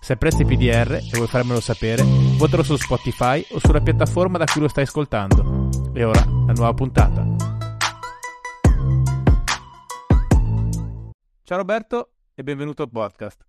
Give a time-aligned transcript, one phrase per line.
[0.00, 2.02] Se apprezzi PDR e vuoi farmelo sapere,
[2.38, 5.68] votalo su Spotify o sulla piattaforma da cui lo stai ascoltando.
[5.92, 7.26] E ora, la nuova puntata.
[11.42, 13.44] Ciao Roberto e benvenuto al podcast.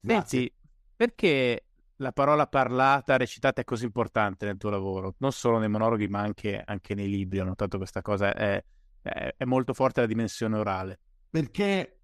[0.00, 0.50] Senti,
[0.96, 5.14] perché la parola parlata, recitata è così importante nel tuo lavoro?
[5.18, 8.64] Non solo nei monologhi ma anche, anche nei libri, ho notato questa cosa, è,
[9.02, 11.00] è, è molto forte la dimensione orale.
[11.28, 12.01] Perché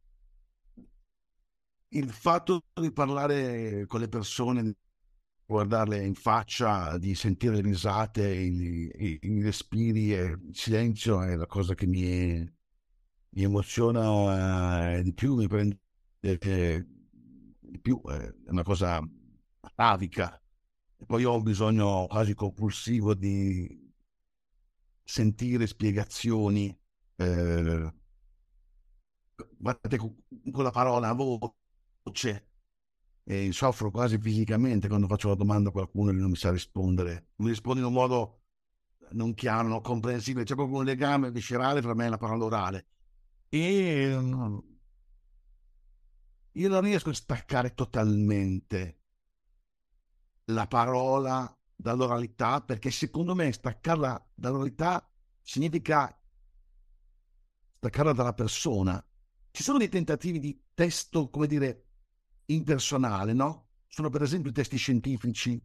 [1.90, 4.76] il fatto di parlare con le persone,
[5.46, 11.74] guardarle in faccia, di sentire le risate, i, respiri e il silenzio è la cosa
[11.74, 12.38] che mi,
[13.30, 15.80] mi emoziona eh, di più, mi prende
[16.20, 16.86] eh,
[17.60, 19.00] di più, è una cosa
[19.60, 20.40] atavica.
[21.00, 23.92] E poi ho un bisogno quasi compulsivo di
[25.04, 26.76] sentire spiegazioni.
[27.16, 27.92] Eh,
[29.56, 31.54] guardate con la parola voce
[32.08, 32.46] voce
[33.24, 37.32] e soffro quasi fisicamente quando faccio la domanda a qualcuno e non mi sa rispondere.
[37.36, 38.40] Mi risponde in un modo
[39.10, 40.44] non chiaro, non comprensibile.
[40.44, 42.86] C'è proprio un legame viscerale tra me e la parola orale.
[43.50, 44.10] E
[46.52, 49.02] io non riesco a staccare totalmente
[50.46, 55.06] la parola dall'oralità perché secondo me staccarla dall'oralità
[55.42, 56.18] significa
[57.76, 59.02] staccarla dalla persona.
[59.50, 61.87] Ci sono dei tentativi di testo, come dire,
[62.48, 63.68] impersonale, no?
[63.88, 65.60] Sono per esempio i testi scientifici,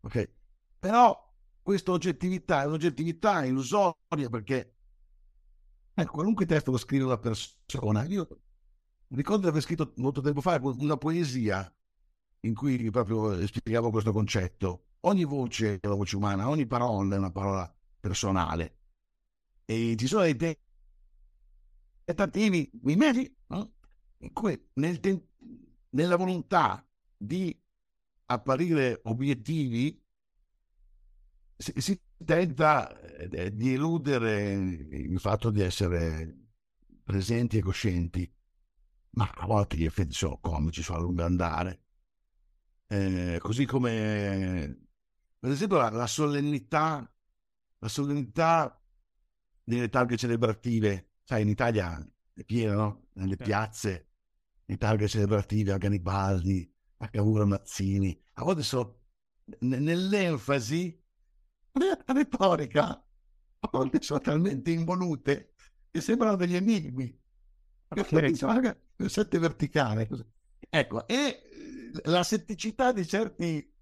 [0.00, 0.30] ok?
[0.78, 4.74] Però questa oggettività è un'oggettività illusoria perché
[5.94, 8.04] eh, qualunque testo lo scrive una persona.
[8.04, 8.28] Io
[9.08, 11.72] ricordo di aver scritto molto tempo fa una poesia
[12.40, 14.84] in cui proprio spiegavo questo concetto.
[15.00, 18.78] Ogni voce è una voce umana, ogni parola è una parola personale.
[19.64, 20.56] E ci sono dei
[22.04, 23.72] tentativi, mimetic, no?
[24.18, 25.22] in cui nel, ten-
[25.90, 26.86] nella volontà
[27.16, 27.58] di
[28.26, 30.02] apparire obiettivi
[31.56, 36.46] si, si tenta eh, di eludere il fatto di essere
[37.02, 38.30] presenti e coscienti,
[39.10, 41.82] ma a volte gli effetti sono comici, sono a lungo andare.
[42.88, 44.88] Eh, così come,
[45.38, 47.10] per esempio, la, la, solennità,
[47.78, 48.80] la solennità
[49.62, 52.04] delle targhe celebrative, sai, in Italia
[52.34, 53.08] è piena, no?
[53.14, 54.05] Nelle piazze
[54.66, 59.00] i targhe celebrativi a Garibaldi, a Cavour Mazzini, a volte sono
[59.60, 61.02] nell'enfasi
[62.06, 65.54] retorica, a volte sono talmente involute
[65.90, 67.04] che sembrano degli enigmi.
[67.94, 68.04] Il
[69.08, 70.08] sette verticale.
[70.68, 71.42] Ecco, e
[72.04, 73.72] la setticità di certi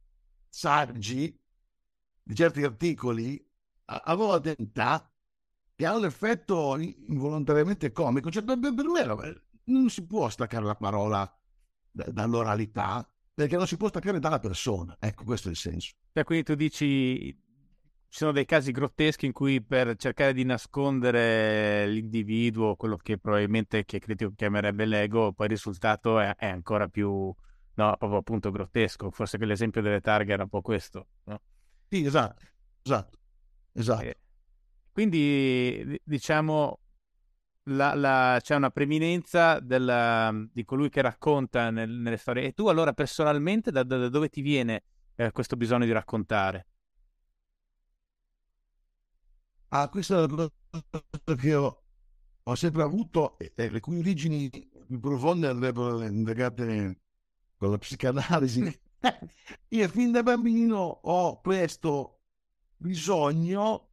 [0.48, 1.40] saggi,
[2.22, 3.42] di certi articoli,
[3.86, 4.56] a, volte
[5.74, 8.30] che ha un effetto involontariamente comico.
[8.30, 8.72] Cioè, per, me
[9.64, 11.38] non si può staccare la parola
[11.90, 14.96] dall'oralità perché non si può staccare dalla persona.
[14.98, 15.92] Ecco, questo è il senso.
[16.12, 17.42] Cioè, quindi tu dici
[18.14, 23.84] ci sono dei casi grotteschi in cui per cercare di nascondere l'individuo, quello che probabilmente
[23.84, 29.10] che critico chiamerebbe l'ego, poi il risultato è, è ancora più, no, proprio appunto grottesco.
[29.10, 31.40] Forse che l'esempio delle targhe era un po' questo, no?
[31.88, 32.44] Sì, esatto,
[32.84, 33.18] esatto,
[33.72, 34.04] esatto.
[34.04, 34.16] Eh,
[34.92, 36.83] quindi, diciamo,
[37.64, 42.44] la, la, c'è una preminenza della, di colui che racconta nel, nelle storie.
[42.44, 44.82] E tu allora personalmente da, da dove ti viene
[45.16, 46.66] eh, questo bisogno di raccontare?
[49.68, 50.50] Ah, questa è una
[50.86, 51.82] cosa che ho,
[52.42, 57.00] ho sempre avuto e, le cui origini più profonde andrebbero legate
[57.56, 58.80] con la psicanalisi.
[59.70, 62.20] Io fin da bambino ho questo
[62.76, 63.88] bisogno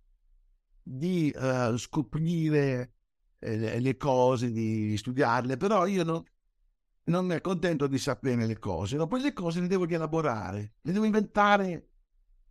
[0.84, 2.94] di uh, scoprire
[3.42, 6.24] eh, le cose, di studiarle, però io non,
[7.06, 9.08] non mi accontento di sapere le cose, no?
[9.08, 11.90] poi le cose le devo rielaborare, le devo inventare,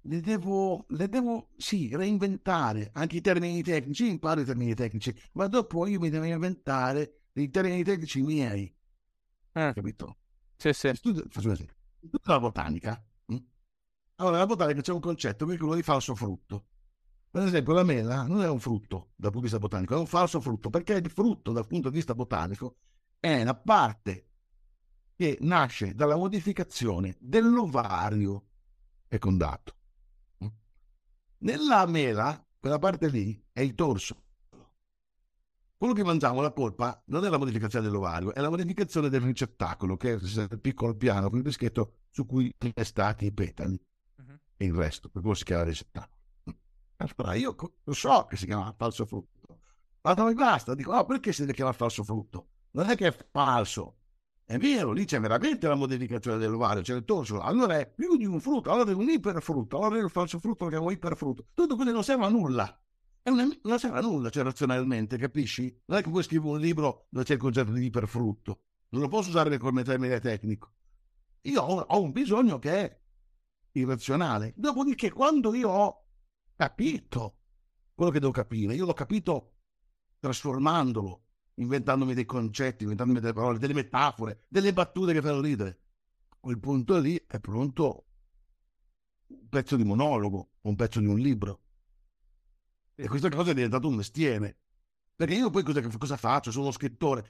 [0.03, 5.47] le devo, le devo, sì, reinventare, anche i termini tecnici, imparo i termini tecnici, ma
[5.47, 8.75] dopo io mi devo inventare i termini tecnici miei,
[9.53, 9.73] eh.
[9.73, 10.17] capito?
[10.57, 10.91] Sì, sì.
[10.95, 11.77] Studio, faccio un esempio,
[12.11, 13.37] tutta la botanica, hm?
[14.17, 16.67] allora nella botanica c'è un concetto che è quello di falso frutto,
[17.31, 20.07] per esempio, la mela non è un frutto dal punto di vista botanico, è un
[20.07, 22.79] falso frutto, perché il frutto dal punto di vista botanico
[23.21, 24.27] è una parte
[25.15, 28.47] che nasce dalla modificazione dell'ovario
[29.07, 29.77] fecondato.
[31.39, 34.25] Nella mela, quella parte lì, è il torso.
[35.77, 39.97] Quello che mangiamo, la polpa, non è la modificazione dell'ovario, è la modificazione del ricettacolo,
[39.97, 43.81] che è il piccolo piano con il dischetto su cui stati i petali
[44.17, 44.39] uh-huh.
[44.57, 46.20] e il resto, per quello si chiama ricettacolo.
[47.01, 49.61] Allora io lo so che si chiama falso frutto,
[50.03, 52.49] ma non basta, dico, oh, perché si deve chiamare falso frutto?
[52.73, 54.01] Non è che è falso,
[54.51, 58.27] è vero, lì c'è veramente la modificazione dell'ovario, c'è il torso, allora è più di
[58.27, 61.47] un frutto, allora è un iperfrutto, allora è il falso frutto lo chiamo iperfrutto.
[61.55, 62.83] Tutto questo non serve a nulla.
[63.23, 65.73] Una, non serve a nulla, cioè razionalmente, capisci?
[65.87, 68.63] Non è che poi scrivo un libro dove c'è il concetto di iperfrutto.
[68.89, 70.73] Non lo posso usare come termine tecnico.
[71.43, 73.01] Io ho, ho un bisogno che è
[73.73, 74.53] irrazionale.
[74.57, 76.07] Dopodiché, quando io ho
[76.61, 77.39] capito
[77.95, 79.55] quello che devo capire, io l'ho capito
[80.19, 81.25] trasformandolo,
[81.55, 85.81] inventandomi dei concetti, inventandomi delle parole, delle metafore, delle battute che fanno ridere.
[86.29, 88.05] A quel punto lì è pronto
[89.29, 91.63] un pezzo di monologo, un pezzo di un libro.
[92.95, 94.59] E questa cosa è diventata un mestiere.
[95.17, 96.51] Perché io poi cosa, cosa faccio?
[96.51, 97.27] Sono uno scrittore.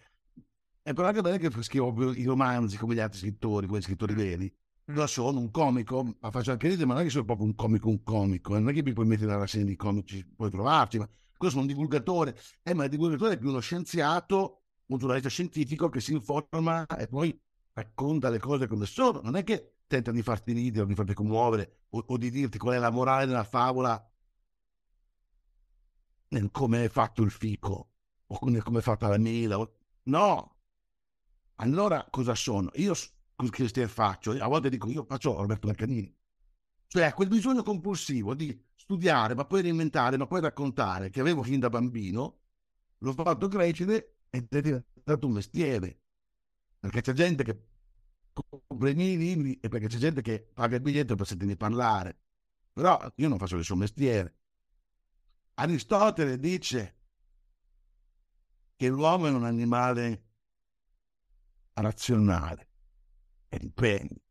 [0.82, 4.15] È però anche bene che scrivo i romanzi come gli altri scrittori, come gli scrittori
[4.15, 4.53] veri.
[4.93, 7.55] Non sono un comico, ma faccio anche ridere, ma non è che sono proprio un
[7.55, 8.59] comico, un comico.
[8.59, 11.63] Non è che mi puoi mettere la rassegna di comici, puoi trovarci, ma questo sono
[11.63, 12.37] un divulgatore.
[12.63, 17.07] Eh, ma il divulgatore è più uno scienziato, un giornalista scientifico che si informa e
[17.07, 17.39] poi
[17.73, 19.21] racconta le cose come sono.
[19.23, 22.59] Non è che tenta di farti ridere o di farti commuovere o, o di dirti
[22.59, 24.05] qual è la morale della favola
[26.29, 27.91] nel come è fatto il fico
[28.27, 29.69] o nel come è fatta la mela.
[30.05, 30.57] No!
[31.57, 32.71] Allora cosa sono?
[32.75, 32.95] Io
[33.49, 34.33] che faccio?
[34.33, 36.15] A volte dico io faccio Roberto Mercanini.
[36.87, 41.61] Cioè quel bisogno compulsivo di studiare, ma poi reinventare, ma poi raccontare, che avevo fin
[41.61, 42.41] da bambino,
[42.99, 46.01] l'ho fatto crescere ed è diventato un mestiere.
[46.81, 47.69] Perché c'è gente che
[48.33, 52.19] compra i miei libri e perché c'è gente che paga il biglietto per sentirmi parlare.
[52.73, 54.37] Però io non faccio suo mestiere.
[55.55, 56.97] Aristotele dice
[58.75, 60.25] che l'uomo è un animale
[61.75, 62.69] razionale
[63.50, 64.23] e dipende.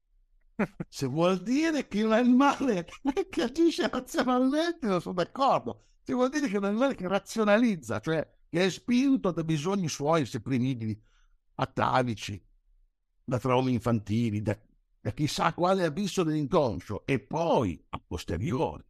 [0.88, 2.88] Se vuol dire che un animale
[3.30, 5.84] che agisce razionalmente, non sono d'accordo.
[6.02, 10.26] Se vuol dire che un animale che razionalizza, cioè che è spinto da bisogni suoi
[10.26, 11.00] supprimibili,
[11.56, 12.42] atavici,
[13.24, 14.58] da traumi infantili, da,
[15.00, 18.84] da chissà quale abisso dell'inconscio, e poi, a posteriori,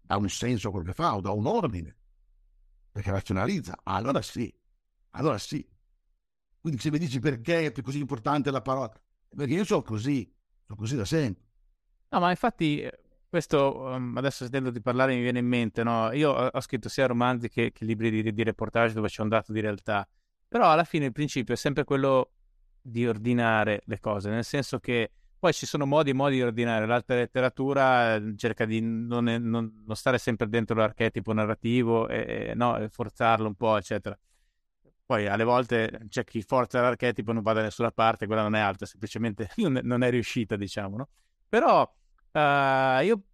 [0.00, 1.96] dà un senso quello che fa o dà un ordine,
[2.92, 4.54] perché razionalizza, allora sì,
[5.10, 5.68] allora sì.
[6.60, 8.92] Quindi se mi dici perché è così importante la parola,
[9.34, 10.30] perché io sono così,
[10.64, 11.42] sono così da sempre.
[12.08, 12.88] No, ma infatti
[13.28, 16.12] questo um, adesso sentendo di parlare mi viene in mente, no?
[16.12, 19.52] Io ho, scritto sia romanzi che, che libri di, di, reportage dove c'è un dato
[19.52, 20.06] di realtà,
[20.46, 22.32] però alla fine il principio è sempre quello
[22.82, 26.86] di ordinare le cose, nel senso che poi ci sono modi e modi di ordinare.
[26.86, 32.54] L'alta letteratura eh, cerca di non, non, non stare sempre dentro l'archetipo narrativo e, e,
[32.54, 34.16] no, forzarlo un po', eccetera.
[35.12, 38.60] Poi alle volte c'è chi forza l'archetipo non va da nessuna parte, quella non è
[38.60, 39.50] alta, semplicemente
[39.82, 41.08] non è riuscita, diciamo, no?
[41.50, 43.24] Però uh, io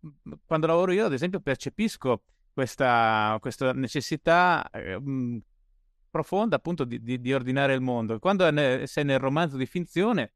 [0.45, 5.01] quando lavoro io, ad esempio, percepisco questa, questa necessità eh,
[6.11, 8.19] profonda appunto di, di, di, ordinare il mondo.
[8.19, 10.33] Quando ne, sei nel romanzo di finzione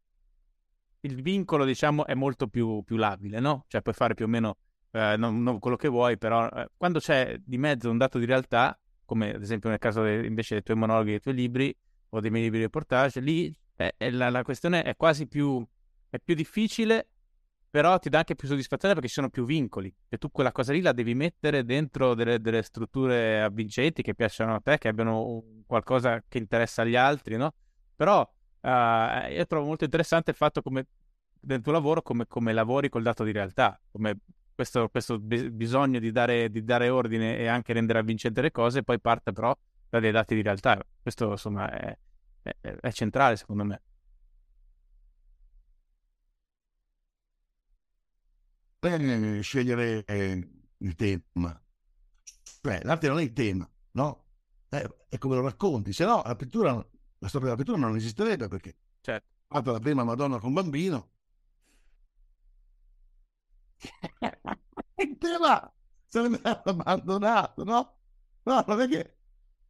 [1.00, 3.64] il vincolo, diciamo, è molto più, più labile, no?
[3.66, 4.58] Cioè puoi fare più o meno
[4.92, 8.26] eh, non, non, quello che vuoi, però eh, quando c'è di mezzo un dato di
[8.26, 8.78] realtà,
[9.12, 11.76] come ad esempio nel caso de, invece dei tuoi monologhi, dei tuoi libri
[12.08, 15.62] o dei miei libri di reportage, lì è la, la, questione è quasi più,
[16.08, 17.08] è più difficile,
[17.68, 20.72] però ti dà anche più soddisfazione perché ci sono più vincoli e tu quella cosa
[20.72, 25.42] lì la devi mettere dentro delle, delle strutture avvincenti che piacciono a te, che abbiano
[25.66, 27.52] qualcosa che interessa agli altri, no?
[27.94, 28.26] Però
[28.62, 30.86] Uh, io trovo molto interessante il fatto come
[31.40, 34.18] nel tuo lavoro come, come lavori col dato di realtà, come
[34.54, 38.82] questo, questo be- bisogno di dare, di dare, ordine e anche rendere avvincente le cose,
[38.82, 39.56] poi parte però
[39.88, 40.82] da dei dati di realtà.
[41.00, 41.98] Questo insomma è,
[42.42, 43.82] è, è centrale secondo me.
[48.78, 51.62] Per scegliere eh, il tema,
[52.60, 54.24] cioè l'arte non è il tema, no?
[54.68, 56.84] Eh, è come lo racconti, se no la pittura
[57.22, 59.26] la storia della pittura non esisterebbe perché certo.
[59.46, 61.10] fatta la prima Madonna con bambino
[65.02, 65.72] il tema
[66.06, 67.96] sarebbe abbandonato no?
[68.42, 69.16] no, non è che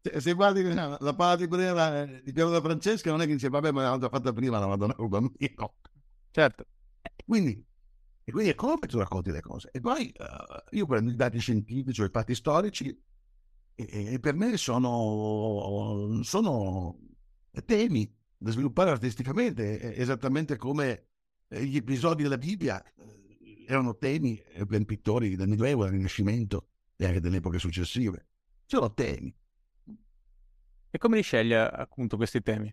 [0.00, 3.48] se, se guardi la, la di Brera di Piero da Francesca non è che dice
[3.48, 5.74] vabbè ma l'hanno già fatta prima la Madonna con bambino
[6.30, 6.66] certo.
[7.24, 7.64] Quindi
[8.24, 9.68] e quindi è come tu racconti le cose.
[9.72, 12.88] E poi uh, io prendo i dati scientifici o i fatti storici
[13.74, 16.98] e, e per me sono, sono
[17.64, 21.08] temi da sviluppare artisticamente, esattamente come
[21.48, 23.21] eh, gli episodi della Bibbia eh,
[23.72, 28.26] erano temi per pittori del Medioevo, del Rinascimento, e anche delle epoche successive.
[28.66, 29.34] Sono temi.
[30.90, 32.72] E come li sceglie appunto questi temi?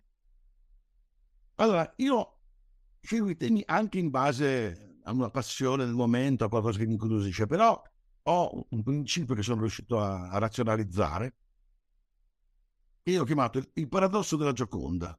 [1.56, 2.38] Allora, io
[3.00, 6.92] scelgo i temi anche in base a una passione del momento, a qualcosa che mi
[6.92, 7.82] incuriosisce, però
[8.22, 11.36] ho un principio che sono riuscito a, a razionalizzare,
[13.02, 15.18] che io ho chiamato il, il paradosso della Gioconda,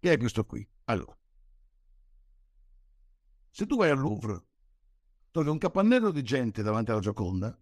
[0.00, 0.66] che è questo qui.
[0.84, 1.16] Allora,
[3.50, 4.42] se tu vai al Louvre,
[5.34, 7.58] trovi un capannello di gente davanti alla Gioconda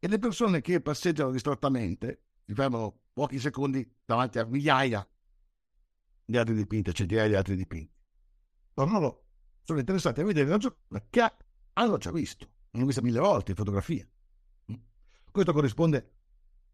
[0.00, 5.08] e le persone che passeggiano distrattamente si fermano pochi secondi davanti a migliaia
[6.24, 7.94] di altri dipinti, centinaia di altri dipinti.
[8.74, 9.26] Loro
[9.62, 11.32] sono interessati a vedere la Gioconda che
[11.74, 14.04] hanno già visto, l'hanno vista mille volte in fotografia.
[15.30, 16.14] Questo corrisponde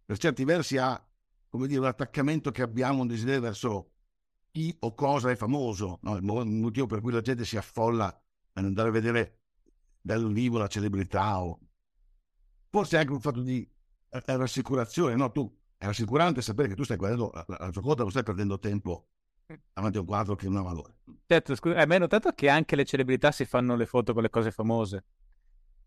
[0.06, 1.06] per certi versi a
[1.50, 3.90] come dire, un attaccamento che abbiamo, un desiderio verso
[4.52, 6.16] chi o cosa è famoso, no?
[6.16, 8.06] il motivo per cui la gente si affolla
[8.54, 9.41] ad andare a vedere
[10.02, 11.59] dal vivo la celebrità o
[12.68, 13.66] forse anche un fatto di
[14.11, 15.30] eh, rassicurazione, no?
[15.30, 18.25] Tu è rassicurante sapere che tu stai guardando la, la, la tua quota, non stai
[18.25, 19.09] perdendo tempo
[19.73, 20.97] davanti a un quadro che non ha valore.
[21.26, 24.30] Certo, scusa, hai mai notato che anche le celebrità si fanno le foto con le
[24.30, 25.04] cose famose?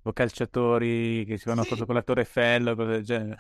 [0.04, 1.70] O calciatori che si fanno sì.
[1.70, 3.38] foto con la Torre Eiffel cose del genere.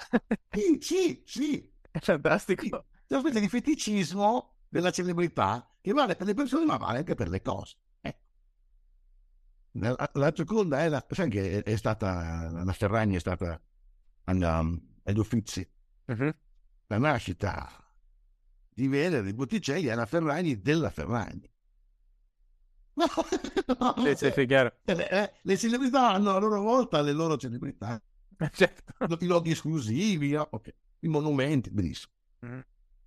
[0.49, 1.73] Sì, sì, sì.
[1.91, 2.63] È fantastico.
[2.63, 2.69] Sì.
[2.69, 7.13] C'è una specie di feticismo della celebrità che vale per le persone ma vale anche
[7.13, 7.75] per le cose.
[9.81, 10.09] Eh.
[10.13, 13.61] La, seconda è la, sai che è, è stata, la Ferragni è stata
[14.25, 15.67] um, agli Uffizi.
[16.05, 16.33] Uh-huh.
[16.87, 17.69] La nascita
[18.69, 21.49] di Venere, di Botticelli, è la Ferragni della Ferragni.
[23.67, 24.77] No, sì, sì, chiaro.
[24.83, 28.01] Le, eh, le, celebrità hanno a loro volta le loro celebrità.
[28.51, 28.93] Certo.
[29.19, 30.73] I luoghi esclusivi, okay.
[30.99, 32.13] i monumenti, benissimo.
[32.45, 32.59] Mm.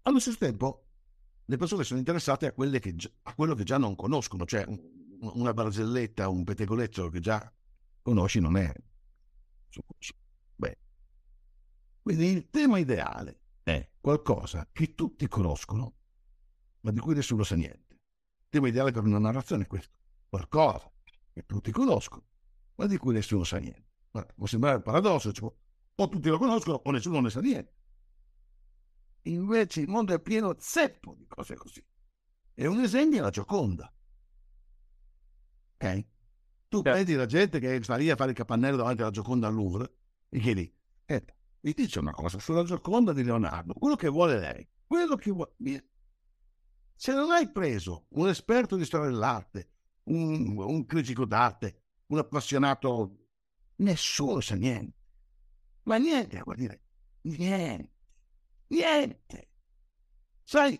[0.03, 0.89] Allo stesso tempo,
[1.45, 4.67] le persone sono interessate a, che, a quello che già non conoscono, cioè
[5.21, 7.53] una barzelletta, un pettegolezzo che già
[8.03, 8.73] conosci non è.
[10.57, 10.79] Beh.
[12.03, 15.95] Quindi il tema ideale è qualcosa che tutti conoscono,
[16.81, 17.95] ma di cui nessuno sa niente.
[17.95, 19.97] Il tema ideale per una narrazione è questo,
[20.29, 20.91] qualcosa
[21.33, 22.25] che tutti conoscono,
[22.77, 23.87] ma di cui nessuno sa niente.
[24.11, 25.53] Guarda, può sembrare un paradosso, cioè,
[26.01, 27.77] o tutti lo conoscono o nessuno ne sa niente.
[29.23, 31.85] Invece il mondo è pieno zeppo di cose così.
[32.55, 33.93] E un esempio è la Gioconda.
[35.79, 36.07] Ok?
[36.69, 36.95] Tu yeah.
[36.95, 39.93] vedi la gente che sta lì a fare il capannello davanti alla Gioconda al Louvre
[40.29, 40.71] e chiedi,
[41.07, 41.25] eh,
[41.61, 45.55] mi dice una cosa sulla Gioconda di Leonardo, quello che vuole lei, quello che vuole...
[46.95, 49.71] Se non hai preso un esperto di storia dell'arte,
[50.05, 53.17] un, un critico d'arte, un appassionato,
[53.77, 54.97] nessuno sa niente.
[55.85, 56.83] Ma niente, vuol dire,
[57.23, 57.93] niente.
[58.67, 59.51] Niente.
[60.43, 60.79] Sai,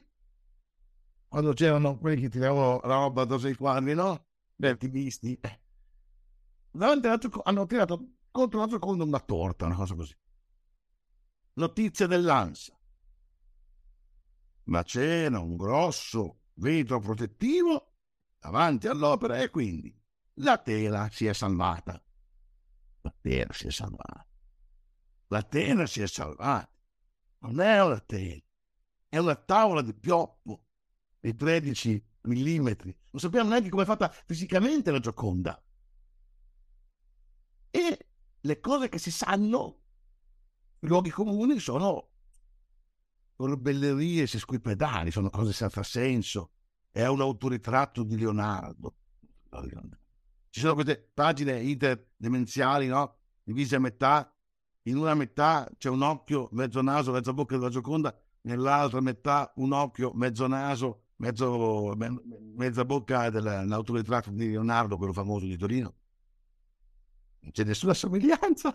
[1.29, 4.28] quando c'erano quelli che tiravano roba da sei quadri, no?
[4.61, 5.39] Gli attivisti.
[6.71, 10.17] Davanti all'altro, hanno tirato contro l'altro con una torta, una cosa così.
[11.55, 12.77] Notizia dell'ANSA.
[14.65, 17.95] Ma c'era un grosso vetro protettivo
[18.39, 19.97] davanti all'opera e quindi
[20.35, 22.03] la tela si è salvata.
[23.03, 24.27] La tela si è salvata.
[25.29, 26.69] La tela si è salvata
[27.41, 28.43] non è una tela,
[29.09, 30.65] è una tavola di pioppo
[31.21, 32.97] di 13 millimetri.
[33.11, 35.61] Non sappiamo neanche come è fatta fisicamente la Gioconda.
[37.71, 38.07] E
[38.41, 39.83] le cose che si sanno,
[40.81, 42.11] i luoghi comuni, sono
[43.35, 46.53] corbellerie sesquipedali, sono cose senza senso.
[46.91, 48.97] È un autoritratto di Leonardo.
[50.51, 53.19] Ci sono queste pagine interdemenziali, no?
[53.43, 54.35] Divise a metà,
[54.83, 59.73] in una metà c'è un occhio, mezzo naso, mezza bocca della Gioconda, nell'altra metà un
[59.73, 62.21] occhio, mezzo naso, mezzo, me,
[62.55, 65.95] mezza bocca dell'autoritratto di Leonardo, quello famoso di Torino.
[67.41, 68.73] Non c'è nessuna somiglianza.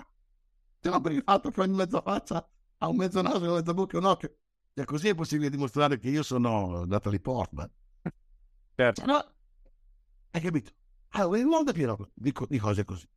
[0.80, 3.74] Se no per il fatto che ogni mezza faccia ha un mezzo naso, una mezza
[3.74, 4.38] bocca e un occhio.
[4.74, 7.72] Cioè, così è possibile dimostrare che io sono Natalie Portman.
[8.76, 9.02] Certo.
[9.02, 9.34] Cioè, no,
[10.32, 10.72] hai capito?
[11.10, 13.08] Allora, il mondo è pieno di, di cose così.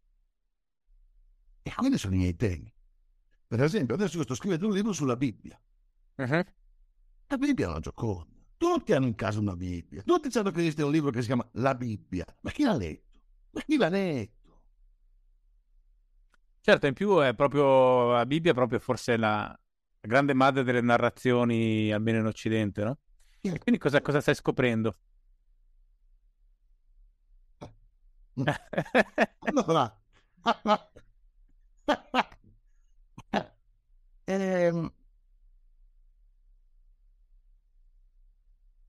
[1.62, 2.72] E quelli sono i miei temi.
[3.46, 5.58] Per esempio, adesso sto scrivendo un libro sulla Bibbia.
[6.16, 6.44] Uh-huh.
[7.28, 8.35] La Bibbia è una gioconda.
[8.56, 10.02] Tutti hanno in casa una Bibbia.
[10.02, 12.24] Tutti sanno che esiste un libro che si chiama La Bibbia.
[12.40, 13.20] Ma chi l'ha letto?
[13.50, 14.34] Ma chi l'ha letto?
[16.60, 19.56] Certo, in più è proprio la Bibbia è proprio forse la,
[20.00, 22.98] grande madre delle narrazioni, almeno in Occidente, no?
[23.40, 24.96] E quindi cosa, cosa stai scoprendo?
[29.40, 30.00] allora,
[34.26, 34.95] Ehm...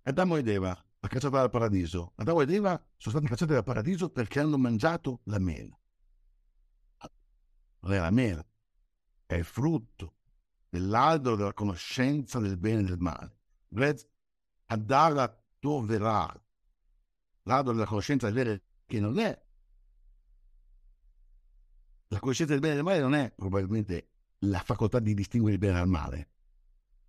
[0.08, 2.14] Adamo ed Eva, la cacciata dal paradiso.
[2.16, 5.78] Adamo ed Eva sono stati cacciati dal paradiso perché hanno mangiato la mela.
[7.80, 8.46] Non è la mela,
[9.26, 10.16] è il frutto
[10.70, 13.38] dell'albero della conoscenza del bene e del male.
[14.68, 16.42] Adara Toverà,
[17.44, 19.46] l'albero della conoscenza del bene che non è
[22.08, 25.60] la conoscenza del bene e del male non è probabilmente la facoltà di distinguere il
[25.60, 26.30] bene dal male,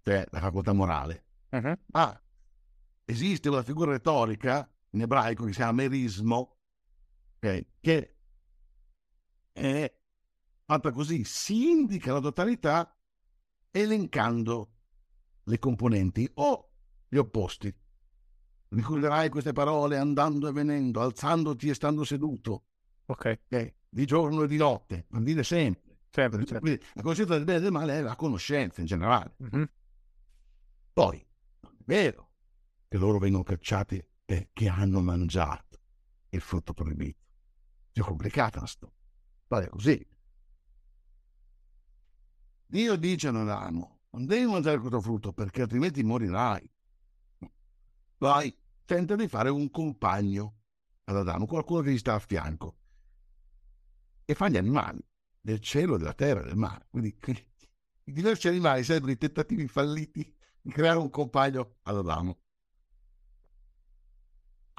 [0.03, 1.79] cioè la facoltà morale, uh-huh.
[1.87, 2.23] ma
[3.11, 6.59] esiste una figura retorica in ebraico che si chiama merismo,
[7.37, 8.17] okay, che
[9.51, 9.99] è
[10.67, 12.95] fatta così, si indica la totalità
[13.71, 14.73] elencando
[15.45, 16.71] le componenti o
[17.09, 17.75] gli opposti.
[18.69, 22.65] Ricorderai queste parole andando e venendo, alzandoti e stando seduto.
[23.07, 23.41] Ok.
[23.47, 23.75] okay?
[23.89, 26.01] Di giorno e di notte, per dire sempre.
[26.11, 26.67] Certo, certo.
[26.93, 29.35] La conoscenza del bene e del male è la conoscenza in generale.
[29.43, 29.65] Mm-hmm.
[30.93, 31.19] Poi,
[31.61, 32.28] è vero
[32.89, 35.81] che loro vengono cacciati perché hanno mangiato
[36.31, 37.21] il frutto proibito.
[37.93, 38.97] È complicata la storia.
[39.47, 40.07] Vale così.
[42.67, 46.71] Dio dice a Adamo, non devi mangiare questo frutto perché altrimenti morirai.
[48.19, 48.55] Vai,
[48.85, 50.57] tenta di fare un compagno
[51.05, 52.77] ad Adamo, qualcuno che gli sta a fianco.
[54.25, 55.03] E fa gli animali
[55.41, 56.87] del cielo, della terra, del mare.
[56.91, 57.17] Quindi
[58.05, 62.39] i diversi animali servono i tentativi falliti di creare un compagno ad Adamo.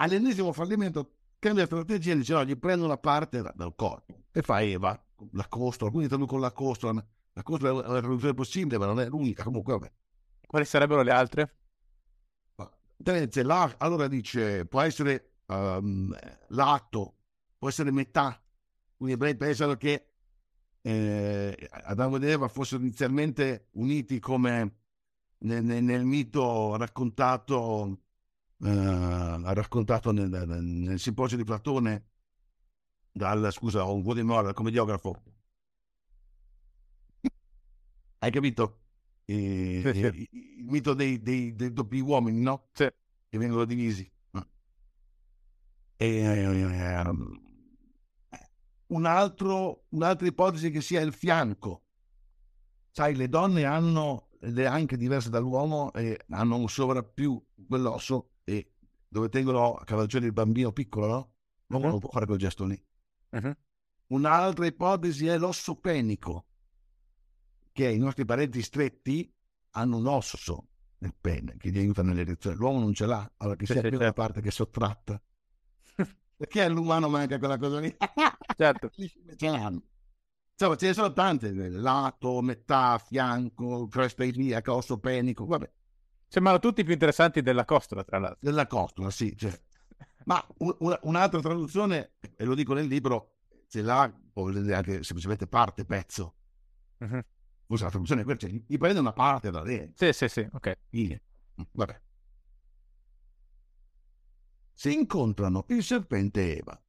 [0.01, 4.61] All'ennesimo fallimento cambia strategia e dice no, gli prendo una parte dal corpo e fa
[4.61, 4.97] Eva,
[5.33, 9.07] la costola, alcuni traducono la costola, la costola è una traduzione possibile ma non è
[9.07, 9.91] l'unica, comunque vabbè.
[10.47, 11.55] Quali sarebbero le altre?
[13.77, 16.15] Allora dice, può essere um,
[16.47, 17.15] l'atto,
[17.57, 18.41] può essere metà,
[18.95, 20.11] quindi ebrei pensano che
[20.81, 24.77] eh, Adamo ed Eva fossero inizialmente uniti come
[25.39, 27.99] nel, nel, nel mito raccontato
[28.61, 32.07] eh, raccontato nel, nel, nel, simposio di Platone
[33.11, 35.21] dal, scusa, ho un po' di memoria, dal commediografo.
[38.19, 38.79] Hai capito?
[39.25, 39.99] E, sì, sì.
[39.99, 40.27] Il,
[40.59, 42.67] il, mito dei, dei, dei, doppi uomini, no?
[42.73, 42.89] Sì.
[43.29, 44.09] Che vengono divisi.
[46.01, 47.03] E, eh,
[48.87, 51.83] un altro, un'altra ipotesi che sia il fianco.
[52.91, 58.71] Sai, le donne hanno, è anche diverse dall'uomo, e hanno un sovrappiù quell'osso e
[59.07, 61.33] dove tengono a cavalciare il bambino piccolo, no?
[61.67, 61.91] L'uomo uh-huh.
[61.91, 62.83] non può fare quel gesto lì.
[63.29, 63.55] Uh-huh.
[64.07, 66.47] Un'altra ipotesi è l'osso penico,
[67.71, 69.31] che i nostri parenti stretti
[69.71, 70.67] hanno un osso
[70.99, 72.55] nel pene che gli aiuta nell'erezione.
[72.55, 74.03] L'uomo non ce l'ha, allora che sia più certo.
[74.03, 75.21] la parte che sottratta.
[76.35, 77.95] Perché all'umano manca quella cosa lì?
[78.57, 78.89] certo.
[79.35, 79.83] ce l'hanno.
[80.51, 85.71] Insomma, ce ne sono tante, lato, metà, fianco, cresta iliaca, osso penico, vabbè.
[86.29, 88.37] Sembrano tutti più interessanti della costola, tra l'altro.
[88.39, 89.35] Della costola, sì.
[89.35, 89.59] Cioè.
[90.25, 93.37] Ma un, un'altra traduzione, e lo dico nel libro,
[93.67, 96.35] ce l'ha, o anche semplicemente parte, pezzo.
[96.99, 97.19] Uh-huh.
[97.65, 99.91] Usa la traduzione, cioè, gli prende una parte da lei.
[99.95, 100.77] Sì, sì, sì, ok.
[100.89, 101.21] Fine.
[101.71, 102.01] Vabbè.
[104.71, 106.83] Si incontrano il serpente e Eva.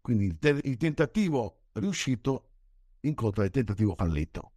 [0.00, 2.50] Quindi il, te- il tentativo riuscito
[3.02, 4.52] incontra il tentativo fallito.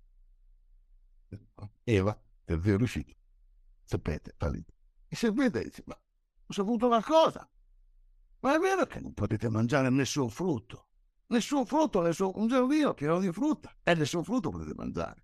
[1.83, 3.21] Eva, tentativo riuscito
[3.83, 4.73] Sapete, fallito.
[5.07, 7.47] Il serpente dice, ma ho saputo una cosa.
[8.39, 10.87] Ma è vero che non potete mangiare nessun frutto.
[11.27, 13.73] Nessun frutto, nessun, un giardino pieno di frutta.
[13.83, 15.23] E nessun frutto potete mangiare.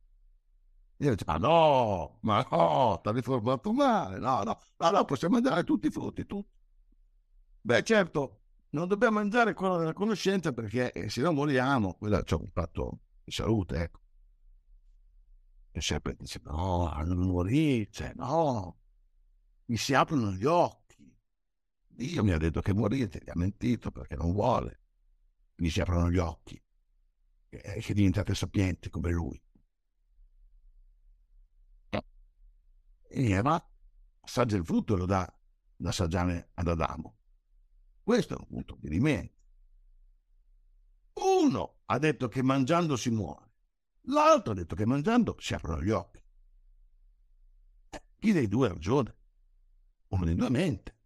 [0.98, 4.20] Io dico, ma no, ma no, ti riformato male.
[4.20, 6.52] No, no, no, no, possiamo mangiare tutti i frutti, tutti.
[7.62, 8.42] Beh, certo,
[8.72, 11.96] non dobbiamo mangiare quello della conoscenza perché eh, se no moriamo.
[11.96, 14.00] Quello c'è un fatto di salute, ecco.
[15.72, 18.80] E sempre dice, no, non morite, no,
[19.66, 21.18] mi si aprono gli occhi.
[21.88, 24.82] Dio mi ha detto che morite, gli ha mentito perché non vuole.
[25.56, 26.62] Mi si aprono gli occhi
[27.50, 29.42] e che diventate sapienti come lui.
[33.12, 33.62] E Eva
[34.22, 35.32] assaggia il frutto e lo dà
[35.76, 37.18] da assaggiare ad Adamo.
[38.04, 39.34] Questo è un punto di rimedio.
[41.14, 43.49] Uno ha detto che mangiando si muore.
[44.10, 46.24] L'altro ha detto che mangiando si aprono gli occhi.
[48.18, 49.16] Chi dei due ha ragione?
[50.10, 50.98] Uno dei due mente.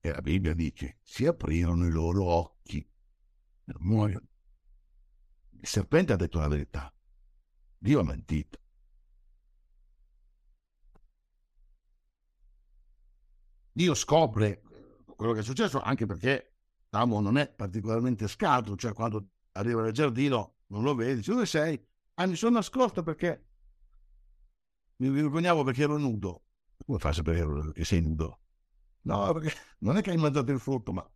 [0.00, 4.28] E la Bibbia dice, si aprirono i loro occhi e muoiono.
[5.50, 6.92] Il serpente ha detto la verità.
[7.78, 8.58] Dio ha mentito.
[13.72, 14.62] Dio scopre
[15.16, 16.52] quello che è successo anche perché
[16.90, 21.46] Amo non è particolarmente scaltro, cioè quando arriva nel giardino non lo vedi, dice dove
[21.46, 21.84] sei?
[22.16, 23.44] Ah, mi sono nascosto perché
[24.96, 26.44] mi vergognavo perché ero nudo.
[26.84, 28.40] Come fai a sapere che sei nudo?
[29.02, 31.08] No, perché non è che hai mangiato il frutto, ma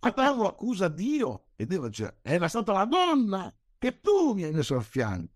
[0.00, 4.76] Adamo accusa Dio e Dio dice, era stata la donna che tu mi hai messo
[4.76, 5.34] a fianco.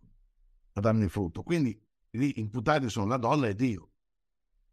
[0.75, 1.43] a darmi il frutto.
[1.43, 1.81] Quindi
[2.13, 3.91] lì imputati sono la donna e Dio.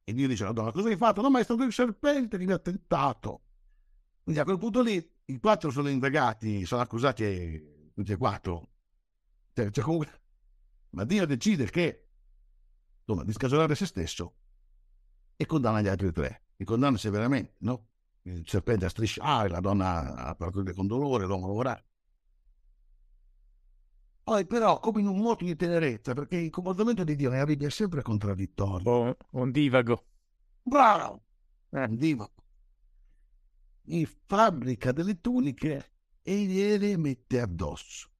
[0.04, 1.22] E Dio dice alla donna, cosa hai fatto?
[1.22, 3.44] No, ma è stato il serpente che mi ha tentato.
[4.24, 4.96] Quindi a quel punto lì
[5.26, 8.71] i quattro sono indagati, sono accusati tutti e quattro.
[9.54, 10.20] Cioè, cioè comunque...
[10.92, 12.08] Ma Dio decide che
[13.00, 14.36] insomma, di scagionare se stesso
[15.36, 16.44] e condanna gli altri tre.
[16.58, 17.88] Li condanna severamente, no?
[18.24, 21.86] Il serpente a strisciare, la donna a partire con dolore, l'uomo a lavorare.
[24.24, 27.68] Poi però, come in un moto di tenerezza, perché il comportamento di Dio nella Bibbia
[27.68, 28.90] è sempre contraddittorio.
[28.90, 30.06] Oh, un divago.
[30.62, 31.24] Bravo!
[31.72, 31.84] Eh.
[31.86, 32.34] Un divago.
[33.82, 38.11] Gli fabbrica delle tuniche e gliele mette addosso.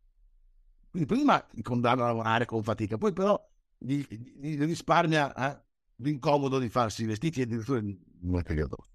[0.92, 3.42] Quindi prima condanna a lavorare con fatica, poi però
[3.78, 5.64] gli, gli risparmia eh,
[5.96, 8.92] l'incomodo di farsi i vestiti e addirittura di metterli addosso.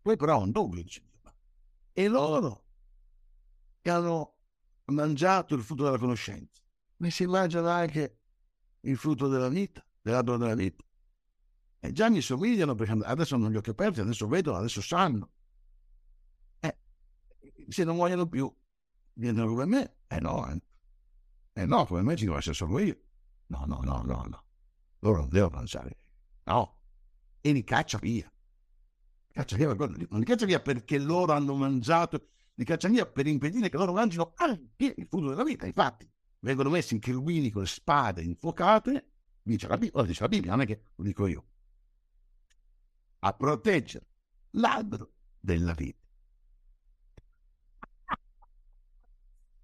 [0.00, 0.82] Poi però un dubbio,
[1.92, 2.64] e loro
[3.82, 4.38] che hanno
[4.86, 6.62] mangiato il frutto della conoscenza,
[6.96, 8.20] ma si mangiano anche
[8.80, 10.82] il frutto della vita, dell'albero della vita.
[11.80, 15.30] E già mi somigliano perché adesso hanno gli occhi aperti, adesso vedono, adesso sanno.
[16.60, 16.78] Eh,
[17.68, 18.50] se non muoiono più,
[19.12, 19.94] diventano come me?
[20.12, 20.60] Eh no, eh.
[21.52, 22.98] eh no, come me ci devo essere solo io.
[23.46, 24.44] No, no, no, no, no.
[24.98, 25.96] Loro non devono mangiare.
[26.44, 26.78] No.
[27.40, 28.30] E li caccia via.
[29.32, 33.70] Caccia via, non li caccia via perché loro hanno mangiato li caccia via per impedire
[33.70, 35.64] che loro mangino anche il frutto della vita.
[35.64, 36.06] Infatti,
[36.40, 40.66] vengono messi in cherubini con spade infuocate, dice la Bibbia, dice la Bibbia, non è
[40.66, 41.46] che lo dico io,
[43.20, 44.06] a proteggere
[44.50, 45.99] l'albero della vita.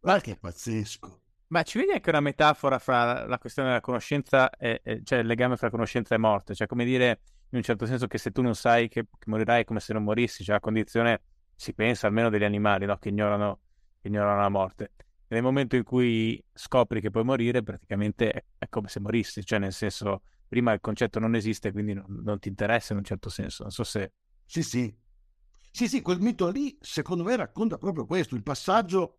[0.07, 1.21] Guarda che pazzesco.
[1.49, 5.27] Ma ci vedi anche una metafora fra la questione della conoscenza, e, e, cioè il
[5.27, 8.41] legame fra conoscenza e morte, cioè come dire in un certo senso che se tu
[8.41, 11.23] non sai che, che morirai è come se non morissi, cioè la condizione
[11.57, 12.97] si pensa almeno degli animali no?
[12.99, 13.59] che, ignorano,
[14.01, 14.93] che, ignorano, la morte.
[15.27, 19.59] nel momento in cui scopri che puoi morire, praticamente è, è, come se morissi, cioè
[19.59, 23.29] nel senso, prima il concetto non esiste, quindi non, non, ti interessa in un certo
[23.29, 23.65] senso.
[23.65, 24.13] Non so se.
[24.45, 24.97] Sì, sì.
[25.73, 29.19] Sì, sì, quel mito lì, secondo me, racconta proprio questo, il passaggio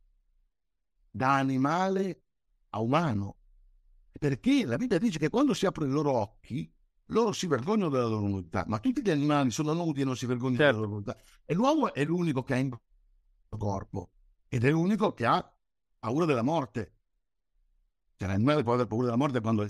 [1.18, 2.22] da animale
[2.70, 3.36] a umano.
[4.18, 6.72] Perché la Bibbia dice che quando si aprono i loro occhi,
[7.08, 10.26] loro si vergognano della loro nudità, ma tutti gli animali sono nudi e non si
[10.26, 10.76] vergognano certo.
[10.76, 11.18] della loro nudità.
[11.46, 12.78] E l'uomo è l'unico che ha in
[13.58, 14.12] corpo
[14.48, 15.58] ed è l'unico che ha
[16.00, 16.94] paura della morte.
[18.16, 19.68] Cioè, l'animale può avere paura della morte quando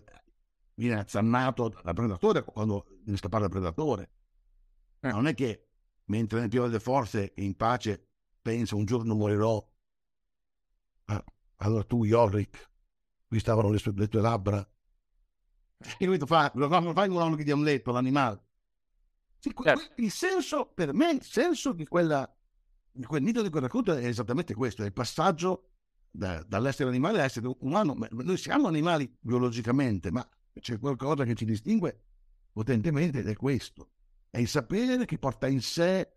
[0.76, 4.12] viene azzannato dal predatore, quando deve scappare dal predatore.
[5.00, 5.12] Eh.
[5.12, 5.68] Non è che
[6.06, 8.10] mentre nel pieno delle forze e in pace
[8.42, 9.66] pensa un giorno morirò.
[11.06, 11.24] Ah,
[11.58, 12.70] allora tu, Yorick,
[13.28, 14.68] qui stavano le, le tue labbra,
[15.98, 18.44] e lui fa, non fai un che di omelette l'animale.
[19.40, 20.02] Sì, certo.
[20.02, 22.30] Il senso, per me, il senso di, quella,
[22.92, 25.70] di quel nido di quel racconto è esattamente questo, è il passaggio
[26.10, 27.96] da, dall'essere animale all'essere umano.
[28.10, 30.28] Noi siamo animali biologicamente, ma
[30.60, 32.02] c'è qualcosa che ci distingue
[32.52, 33.92] potentemente ed è questo.
[34.30, 36.14] È il sapere che porta in sé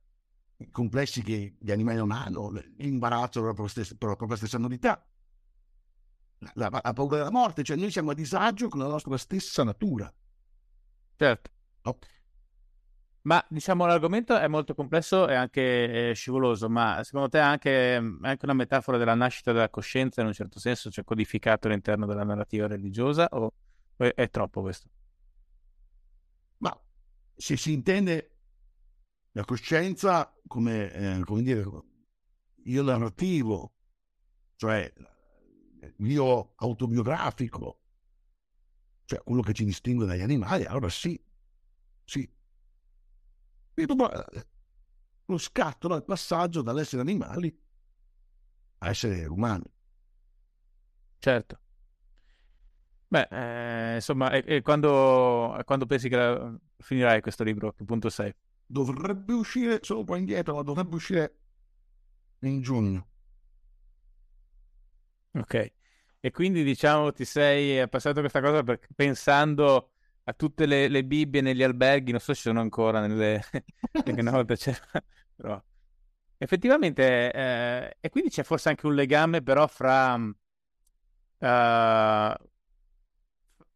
[0.57, 4.37] i complessi che gli animali non hanno, l'imbarazzo per la propria stessa, per la propria
[4.37, 5.07] stessa nudità,
[6.55, 10.13] la, la, paura della morte, cioè noi siamo a disagio con la nostra stessa natura.
[11.17, 11.51] Certo.
[11.83, 11.99] No?
[13.23, 17.97] Ma diciamo l'argomento è molto complesso e anche eh, scivoloso, ma secondo te è anche,
[18.23, 22.25] anche, una metafora della nascita della coscienza in un certo senso, cioè codificato all'interno della
[22.25, 23.53] narrativa religiosa o
[23.97, 24.89] è, è troppo questo?
[26.59, 26.75] Ma
[27.37, 28.31] se si intende
[29.33, 31.63] la coscienza come, eh, come dire,
[32.65, 33.75] io narrativo,
[34.57, 34.91] cioè
[35.99, 37.81] mio autobiografico,
[39.05, 41.21] cioè quello che ci distingue dagli animali, allora sì,
[42.05, 42.29] sì.
[45.27, 45.95] Lo scatto, no?
[45.95, 47.57] il passaggio dall'essere animali
[48.79, 49.65] a essere umani.
[51.19, 51.61] Certo.
[53.09, 57.69] Beh, eh, insomma, e, e quando, quando, pensi che la, finirai questo libro?
[57.69, 58.33] A che punto sei?
[58.65, 61.39] Dovrebbe uscire, sono un po' indietro, ma dovrebbe uscire
[62.41, 63.10] in giugno.
[65.35, 65.73] Ok.
[66.21, 69.93] E quindi diciamo ti sei passato questa cosa per, pensando
[70.25, 73.43] a tutte le, le, Bibbie negli alberghi, non so se sono ancora nelle...
[73.91, 74.79] perché una volta c'era...
[75.35, 75.63] però...
[76.37, 80.15] Effettivamente, eh, e quindi c'è forse anche un legame però fra...
[81.39, 82.35] Uh,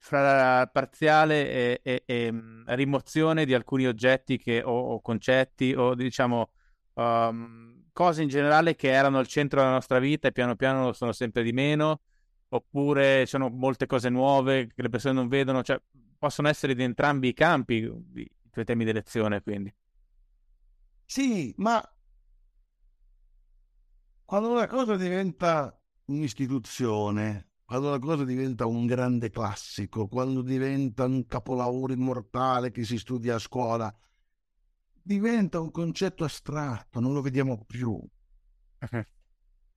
[0.05, 5.95] fra parziale e, e, e, mm, rimozione di alcuni oggetti che, o, o, concetti o
[5.95, 6.51] diciamo
[6.95, 10.93] um, cose in generale che erano al centro della nostra vita e piano piano lo
[10.93, 12.03] sono sempre di meno
[12.49, 15.81] oppure ci sono molte cose nuove che le persone non vedono, cioè
[16.19, 19.75] possono essere di entrambi i campi i tuoi temi di lezione, quindi.
[21.07, 21.83] Sì, ma
[24.25, 31.27] quando una cosa diventa un'istituzione, quando una cosa diventa un grande classico, quando diventa un
[31.27, 33.95] capolavoro immortale che si studia a scuola,
[35.05, 38.01] diventa un concetto astratto, non lo vediamo più.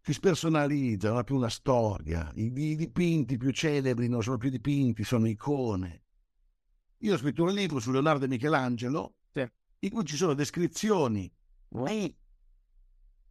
[0.08, 2.32] Si spersonalizza, non ha più una storia.
[2.36, 6.04] I, I, dipinti più celebri non sono più dipinti, sono icone.
[7.00, 9.46] Io ho scritto un libro su Leonardo e Michelangelo, sì.
[9.80, 11.30] in cui ci sono descrizioni
[11.72, 12.18] nei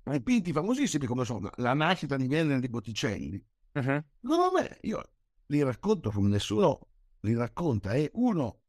[0.03, 3.43] dipinti famosissimi come sono la nascita di Venere di Botticelli.
[3.73, 4.05] Uh-huh.
[4.21, 5.03] No, vabbè, io
[5.47, 6.89] li racconto come nessuno
[7.21, 8.65] li racconta e uno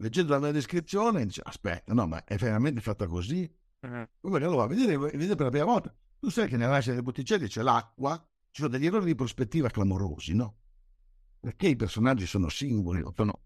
[0.00, 3.50] leggendo la mia descrizione dice aspetta, no, ma è veramente fatta così?
[3.80, 4.08] Uh-huh.
[4.20, 5.94] Poi lo va a vedere, vedere per la prima volta.
[6.18, 8.16] Tu sai che nella nascita di Botticelli c'è l'acqua,
[8.50, 10.56] ci sono degli errori di prospettiva clamorosi, no?
[11.38, 13.40] Perché i personaggi sono simboli, sono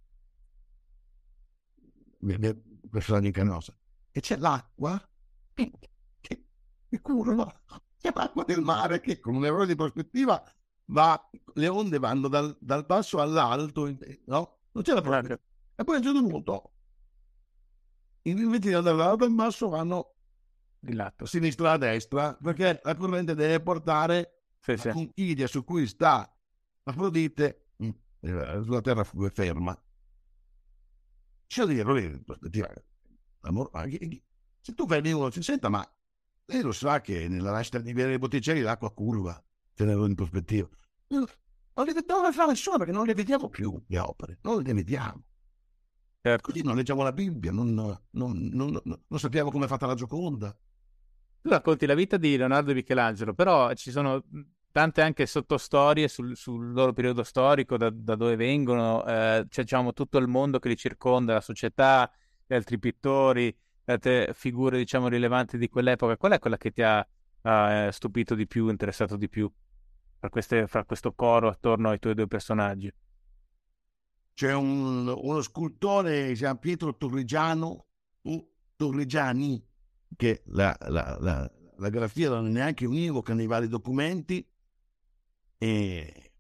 [2.90, 3.76] personaggi canosa.
[4.10, 5.00] E c'è l'acqua
[5.52, 5.70] che,
[6.20, 7.60] che, curano,
[7.98, 10.42] c'è l'acqua del mare che con un errore di prospettiva
[10.86, 13.86] va, le onde vanno dal, dal basso all'alto,
[14.26, 14.58] no?
[14.72, 15.38] Non c'è la propria.
[15.76, 16.72] E poi a un certo punto,
[18.22, 20.14] invece di andare dall'alto al basso, vanno
[20.78, 21.26] di lato.
[21.26, 26.28] sinistra a destra, perché la corrente deve portare sì, la conchiglia su cui sta
[26.86, 29.82] Afrodite mm, eh, sulla terra ferma.
[31.46, 32.70] C'è di errori in prospettiva.
[34.60, 35.86] Se tu fai uno ci senta, ma
[36.46, 40.68] lei lo sa che nella nascita di Viene Botticelli l'acqua curva tenerlo in prospettiva.
[41.08, 45.22] Non le dobbiamo fare nessuno perché non le vediamo più le opere, non le vediamo.
[46.26, 46.50] Certo.
[46.50, 50.56] Così non leggiamo la Bibbia, non, non, non, non sappiamo come è fatta la Gioconda.
[51.42, 54.24] Tu racconti la vita di Leonardo e Michelangelo, però ci sono
[54.72, 59.92] tante anche sottostorie sul, sul loro periodo storico, da, da dove vengono, eh, c'è diciamo,
[59.92, 62.10] tutto il mondo che li circonda, la società,
[62.46, 66.16] gli altri pittori, le altre figure diciamo, rilevanti di quell'epoca.
[66.16, 67.06] Qual è quella che ti ha,
[67.42, 69.52] ha stupito di più, interessato di più?
[70.24, 72.90] fra, queste, fra questo coro attorno ai tuoi due personaggi?
[74.34, 77.86] C'è un, uno scultore, si chiama Pietro Torrigiano,
[78.76, 79.64] Torrigiani,
[80.16, 84.46] che la, la, la, la grafia non è neanche univoca nei vari documenti,
[85.56, 86.32] e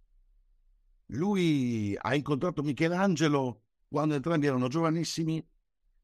[1.06, 5.44] lui ha incontrato Michelangelo quando entrambi erano giovanissimi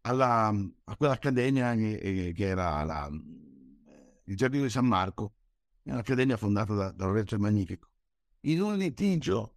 [0.03, 5.35] alla, a quell'accademia che, che era la, il Giardino di San Marco
[5.83, 7.89] un'accademia fondata da, da Lorenzo Magnifico.
[8.43, 9.57] In un litigio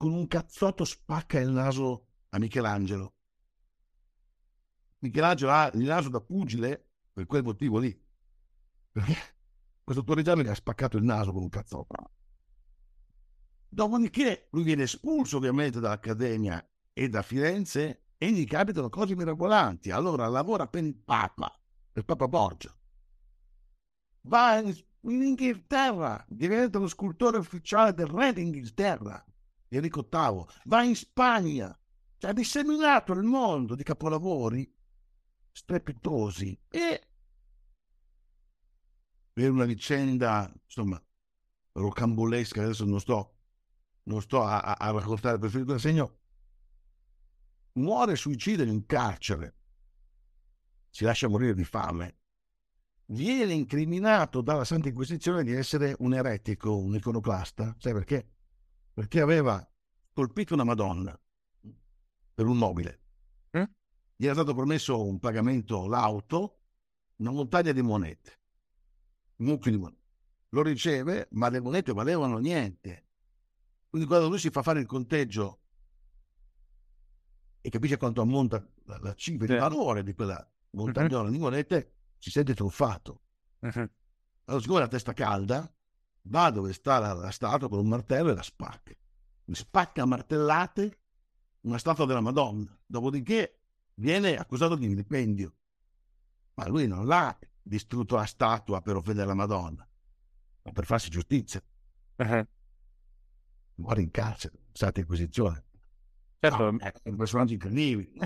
[0.00, 3.16] con un cazzotto spacca il naso a Michelangelo.
[5.00, 7.94] Michelangelo ha il naso da pugile per quel motivo lì.
[8.90, 9.16] Perché
[9.84, 12.12] questo Torrigiano gli ha spaccato il naso con un cazzotto.
[13.68, 19.90] Dopodiché lui viene espulso ovviamente dall'Accademia e da Firenze e gli capitano cose mirabolanti.
[19.90, 21.54] Allora lavora per il Papa,
[21.92, 22.74] per Papa Borgia
[24.22, 29.24] va in, Inghilterra, diventa lo scultore ufficiale del re d'Inghilterra,
[29.70, 31.78] Enrico VIII, va in Spagna,
[32.18, 34.70] cioè, ha disseminato il mondo di capolavori
[35.52, 37.08] strepitosi e
[39.32, 41.02] per una vicenda, insomma,
[41.72, 43.36] rocambolesca, adesso non sto,
[44.04, 46.18] non sto a, a, raccontare per finire il segno,
[47.74, 49.56] muore suicida in carcere,
[50.90, 52.18] si lascia morire di fame
[53.10, 57.74] viene incriminato dalla Santa Inquisizione di essere un eretico, un iconoclasta.
[57.78, 58.28] Sai perché?
[59.00, 59.66] Perché aveva
[60.12, 61.18] colpito una Madonna
[62.34, 63.00] per un nobile.
[63.48, 63.66] Eh?
[64.14, 66.58] Gli era stato promesso un pagamento lauto,
[67.16, 68.40] una montagna di monete.
[69.36, 70.02] Mucchi di monete.
[70.50, 73.06] Lo riceve, ma le monete valevano niente.
[73.88, 75.62] Quindi quando lui si fa fare il conteggio
[77.62, 81.30] e capisce quanto ammonta la, la cifra di valore di quella montagnola uh-huh.
[81.30, 83.22] di monete, si sente truffato.
[83.60, 83.90] Uh-huh.
[84.44, 85.74] Allora, siccome la testa calda,
[86.22, 88.92] va dove sta la, la statua con un martello e la spacca.
[89.44, 90.98] Mi spacca a martellate
[91.62, 92.78] una statua della Madonna.
[92.86, 93.58] Dopodiché
[93.94, 95.54] viene accusato di vilipendio.
[96.54, 99.86] Ma lui non l'ha distrutto la statua per offendere la Madonna,
[100.62, 101.62] ma per farsi giustizia.
[102.16, 102.46] Uh-huh.
[103.76, 105.64] Muore in carcere, stata inquisizione.
[106.38, 106.70] Certo.
[106.70, 108.10] No, è un personaggio incredibile.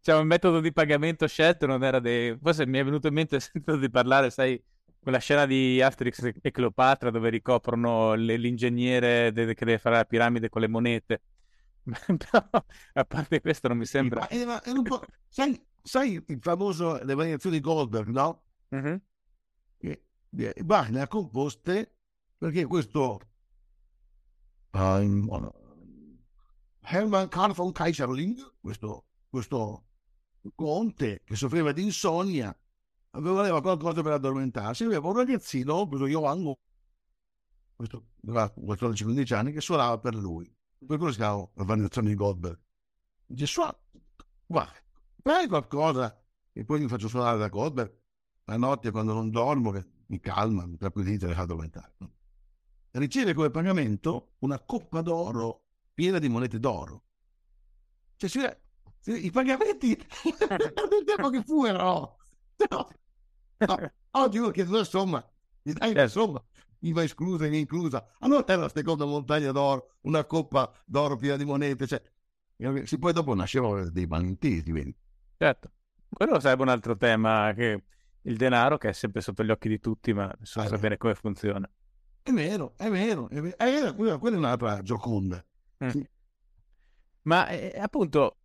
[0.00, 2.36] cioè un metodo di pagamento scelto non era dei...
[2.40, 4.62] Forse mi è venuto in mente sentito di parlare, sai,
[5.00, 10.04] quella scena di Asterix e Cleopatra dove ricoprono le, l'ingegnere de- che deve fare la
[10.04, 11.22] piramide con le monete.
[11.84, 14.28] Però, a parte questo, non mi sembra...
[14.30, 18.42] Ma, ma, ma sai, sai, il famoso Le variazioni di Goldberg, no?
[18.68, 19.00] Uh-huh.
[19.78, 20.02] Che
[20.36, 21.94] eh, Bach le ha composte
[22.36, 23.20] perché questo
[24.72, 25.50] um,
[26.80, 29.84] Hermann Karl von Kaiserling, questo, questo
[30.54, 32.56] Conte, che soffriva di insonnia,
[33.10, 36.50] voleva qualcosa per addormentarsi, aveva un ragazzino, preso Johann,
[37.74, 40.52] questo 14-15 anni, che suonava per lui.
[40.78, 42.58] Per quello si chiama l'organizzazione di Goldberg.
[43.26, 43.76] Dice, suona,
[44.46, 44.74] guarda,
[45.22, 47.96] fai qualcosa e poi mi faccio suonare da Goldberg.
[48.44, 51.94] La notte quando non dormo, che mi calma, mi tranquillizza e mi fa addormentare.
[52.90, 57.04] Riceve come pagamento una coppa d'oro piena di monete d'oro.
[58.16, 58.28] Cioè,
[58.98, 62.17] si, i pagamenti del tempo che furono.
[62.70, 62.88] No.
[63.58, 63.92] No.
[64.12, 65.24] Oggi uno chiede una somma,
[65.62, 66.10] gli dai certo.
[66.10, 66.44] somma,
[66.80, 68.06] IVA esclusa, IVA inclusa.
[68.20, 71.86] Allora te la seconda montagna d'oro, una coppa d'oro piena di monete.
[71.86, 72.02] Cioè,
[72.84, 74.94] si poi dopo nascevano dei malintesi, vedi?
[75.36, 75.70] Certo.
[76.08, 77.84] Quello sarebbe un altro tema, che
[78.22, 81.14] il denaro che è sempre sotto gli occhi di tutti, ma bisogna eh, sapere come
[81.14, 81.68] funziona.
[82.22, 83.56] È vero, è vero, è vero.
[83.56, 85.44] È vero quella, quella, è un'altra gioconda.
[85.84, 85.88] Mm.
[85.88, 86.08] Sì.
[87.22, 88.36] Ma eh, appunto,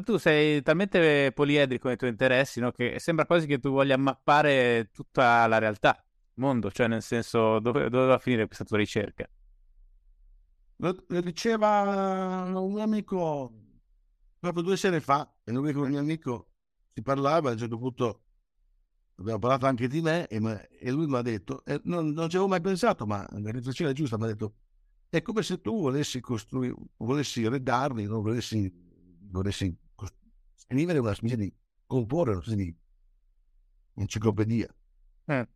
[0.00, 2.72] tu sei talmente poliedrico nei tuoi interessi, no?
[2.72, 7.58] Che sembra quasi che tu voglia mappare tutta la realtà, il mondo, cioè nel senso
[7.58, 9.28] dove, va a finire questa tua ricerca?
[10.76, 13.52] Lo, diceva un amico
[14.38, 16.48] proprio due sere fa, e lui con il mio amico
[16.92, 18.22] si parlava, a un certo punto
[19.16, 22.36] abbiamo parlato anche di me e, e lui mi ha detto, eh, non, non ci
[22.36, 24.54] avevo mai pensato, ma la riflessione è giusta, mi ha detto,
[25.08, 28.72] è come se tu volessi costruire, volessi redarli, non volessi,
[29.30, 29.78] volessi
[30.66, 31.52] scrivere una specie di
[31.86, 32.76] comporre una specie di
[33.94, 34.74] enciclopedia.
[35.26, 35.48] Eh.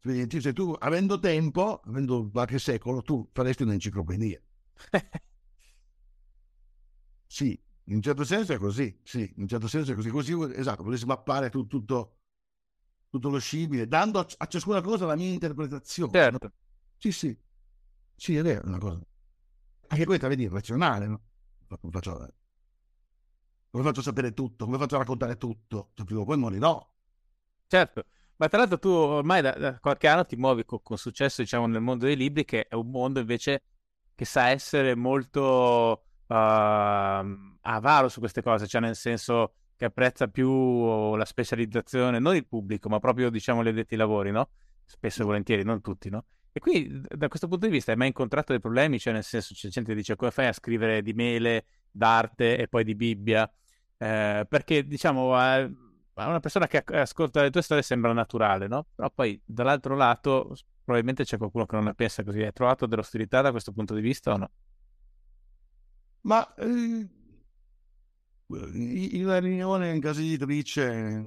[0.00, 4.40] Se tu, avendo tempo, avendo qualche secolo, tu faresti un'enciclopedia.
[7.26, 10.08] sì, in un certo senso è così, sì, in un certo senso è così.
[10.10, 12.20] Così, esatto, volessi mappare tu, tutto,
[13.10, 16.12] tutto lo scibile, dando a, ciascuna cosa la mia interpretazione.
[16.12, 16.52] Certo.
[16.96, 17.36] Sì, sì.
[18.14, 19.00] Sì, è vero, una cosa.
[19.88, 21.22] Anche questa, vedi, è razionale, no?
[21.90, 22.32] Faccio,
[23.70, 24.64] come faccio a sapere tutto?
[24.64, 25.90] Come faccio a raccontare tutto?
[25.94, 26.92] Cioè, prima o poi morirò.
[27.66, 28.04] Certo,
[28.36, 31.66] ma tra l'altro tu ormai da, da qualche anno ti muovi con, con, successo, diciamo,
[31.66, 33.62] nel mondo dei libri, che è un mondo invece
[34.14, 41.14] che sa essere molto uh, avaro su queste cose, cioè nel senso che apprezza più
[41.14, 44.50] la specializzazione, non il pubblico, ma proprio, diciamo, gli addetti ai lavori, no?
[44.84, 46.24] Spesso e volentieri, non tutti, no?
[46.52, 48.98] E qui, da questo punto di vista, hai mai incontrato dei problemi?
[48.98, 52.68] Cioè, nel senso, c'è gente che dice come fai a scrivere di mele, d'arte e
[52.68, 53.50] poi di Bibbia?
[53.96, 55.58] Eh, perché, diciamo, a,
[56.14, 58.86] una persona che ascolta le tue storie sembra naturale, no?
[58.94, 62.42] Però poi, dall'altro lato, probabilmente c'è qualcuno che non la pensa così.
[62.42, 64.50] Hai trovato dell'ostilità da questo punto di vista o no?
[66.22, 67.08] Ma eh,
[68.48, 71.26] la riunione in casa editrice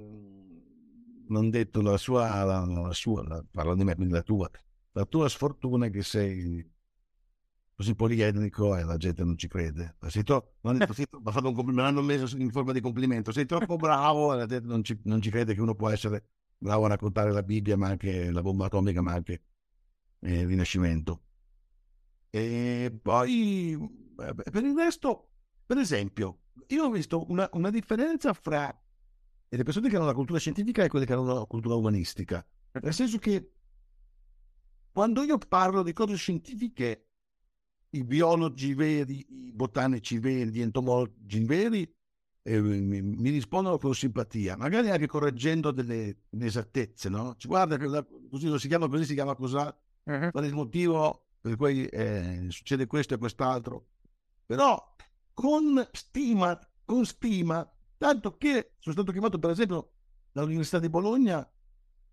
[1.27, 4.49] non detto la sua, la, la sua la, parlo di me, la tua
[4.93, 6.69] la tua sfortuna è che sei
[7.81, 9.95] così poliedrico e la gente non ci crede.
[10.07, 13.31] Sei tro- mi un compl- l'hanno messo in forma di complimento.
[13.31, 16.23] Sei troppo bravo e la gente non ci, non ci, crede che uno può essere
[16.59, 19.41] bravo a raccontare la Bibbia, ma anche la bomba atomica, ma anche
[20.19, 21.23] eh, il Rinascimento.
[22.29, 23.75] E poi
[24.15, 25.29] per il resto,
[25.65, 28.79] per esempio, io ho visto una, una differenza fra
[29.49, 32.45] le persone che hanno la cultura scientifica e quelle che hanno la cultura umanistica.
[32.79, 33.53] Nel senso che
[34.91, 37.10] quando io parlo di cose scientifiche,
[37.91, 41.93] i biologi veri, i botanici veri, gli entomologi veri,
[42.43, 47.35] eh, mi, mi, rispondono con simpatia, magari anche correggendo delle inesattezze, no?
[47.37, 47.77] Ci guarda,
[48.29, 50.31] così lo si chiama così, si chiama così, uh-huh.
[50.31, 53.87] qual è il motivo per cui eh, succede questo e quest'altro.
[54.45, 54.95] Però
[55.33, 59.91] con stima, con stima, tanto che sono stato chiamato per esempio
[60.31, 61.47] dall'Università di Bologna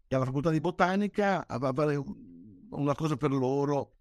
[0.06, 2.02] e alla Facoltà di Botanica a fare
[2.70, 3.97] una cosa per loro,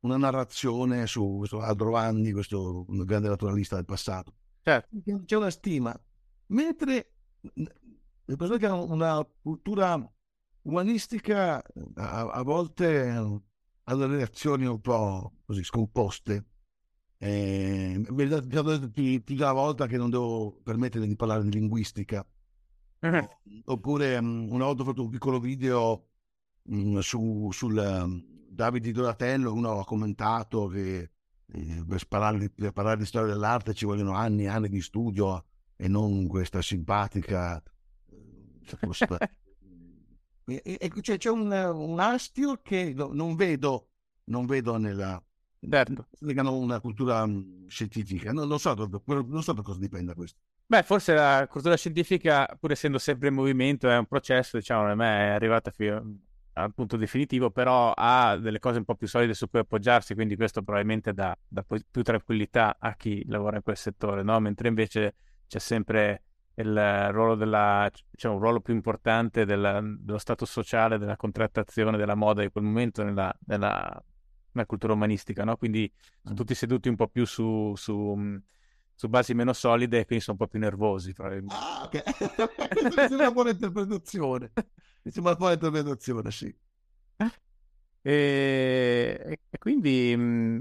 [0.00, 4.34] una narrazione su questo Aldo Vanni, questo grande naturalista del passato.
[4.62, 4.96] Certo.
[5.24, 5.98] C'è una stima,
[6.48, 7.12] mentre
[7.54, 10.12] le persone che hanno una cultura
[10.62, 11.62] umanistica
[11.94, 13.42] a, a volte hanno
[13.84, 16.44] delle reazioni un po' così scomposte.
[17.18, 22.26] Eh, più di una volta che non devo permettere di parlare di linguistica.
[22.98, 23.28] Uh-huh.
[23.66, 26.08] Oppure um, una volta ho fatto un piccolo video
[26.68, 28.24] Mm, su, sul um,
[28.56, 31.10] Davide Donatello uno ha commentato che
[31.52, 34.80] eh, per, parlare di, per, parlare di, storia dell'arte ci vogliono anni e anni di
[34.80, 35.44] studio
[35.76, 37.62] e non questa simpatica
[40.46, 43.90] e, e, cioè, c'è un, un, astio che no, non vedo
[44.24, 45.22] non vedo nella
[45.68, 46.06] certo.
[46.20, 48.32] legano una cultura um, scientifica.
[48.32, 50.38] Non, non, so, non so da cosa dipenda questo.
[50.66, 54.94] Beh, forse la cultura scientifica, pur essendo sempre in movimento, è un processo, diciamo, a
[54.94, 56.02] me è arrivata fino,
[56.58, 60.36] al punto definitivo, però ha delle cose un po' più solide su cui appoggiarsi, quindi
[60.36, 64.40] questo probabilmente dà, dà più tranquillità a chi lavora in quel settore, no?
[64.40, 65.14] mentre invece
[65.46, 66.22] c'è sempre
[66.54, 72.14] il ruolo della, diciamo, un ruolo più importante della, dello stato sociale, della contrattazione, della
[72.14, 74.02] moda di quel momento nella, nella,
[74.52, 75.56] nella cultura umanistica, no?
[75.58, 75.92] Quindi
[76.22, 78.40] sono tutti seduti un po' più su, su,
[78.94, 81.12] su basi meno solide e quindi sono un po' più nervosi.
[81.48, 82.02] Ah, ok.
[82.94, 84.52] Questa è una buona interpretazione.
[85.10, 86.54] Sembra una buona interpretazione, sì.
[88.02, 90.60] E, e quindi mh,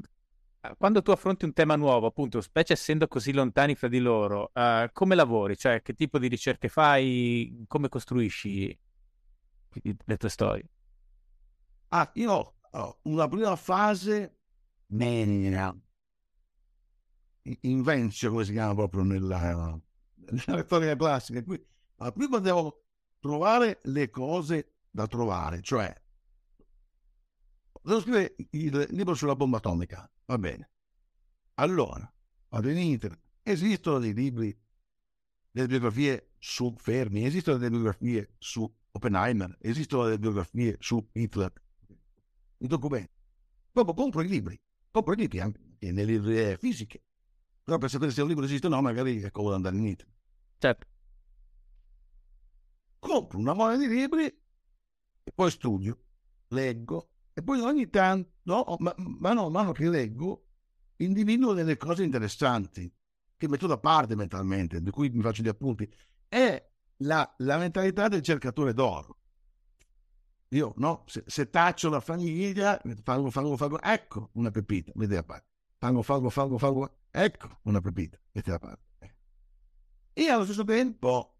[0.77, 4.89] quando tu affronti un tema nuovo, appunto, specie essendo così lontani fra di loro, uh,
[4.91, 5.55] come lavori?
[5.55, 7.63] Cioè, che tipo di ricerche fai?
[7.67, 8.79] Come costruisci
[10.05, 10.67] le tue storie?
[11.89, 14.37] Ah, io ho una prima fase
[17.43, 19.79] in invention, come si chiama proprio nella,
[20.15, 21.43] nella storia classica.
[21.43, 21.63] Qui,
[21.97, 22.84] ma prima devo
[23.25, 25.91] trovare le cose da trovare, cioè
[27.81, 30.69] devo scrivere il libro sulla bomba atomica Va bene.
[31.55, 32.11] Allora,
[32.49, 33.21] vado in internet.
[33.41, 34.55] Esistono dei libri,
[35.49, 41.53] delle biografie su Fermi, esistono delle biografie su Oppenheimer, esistono delle biografie su Hitler.
[42.59, 43.13] I documenti.
[43.71, 44.59] Dopo compro i libri.
[44.91, 47.03] Compro i libri anche nelle librerie fisiche.
[47.63, 50.15] Però per sapere se un libro esiste o no, magari è comodo andare in internet.
[50.59, 50.87] Certo.
[53.05, 55.99] Compro una mole di libri e poi studio,
[56.47, 60.47] leggo, e poi ogni tanto, no, ma, mano a mano che leggo,
[60.97, 62.91] individuo delle cose interessanti
[63.37, 65.87] che metto da parte mentalmente, di cui mi faccio gli appunti.
[66.27, 69.19] È la, la mentalità del cercatore d'oro.
[70.49, 75.23] Io, no, se, se taccio la famiglia, fango, fango, fango, ecco una pepita, vedete a
[75.23, 75.47] parte.
[75.77, 78.83] Fango, fango, fango, fango, ecco una pepita, vedete a parte.
[80.11, 81.34] E allo stesso tempo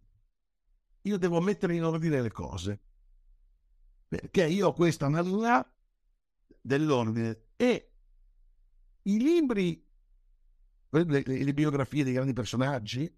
[1.06, 2.82] io devo mettere in ordine le cose.
[4.08, 5.68] Perché io ho questa mania
[6.62, 7.93] dell'ordine e
[9.03, 9.84] i libri,
[10.89, 13.18] le, le biografie dei grandi personaggi,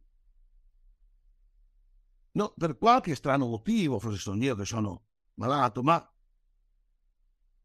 [2.31, 6.13] no, per qualche strano motivo, forse sono io che sono malato, ma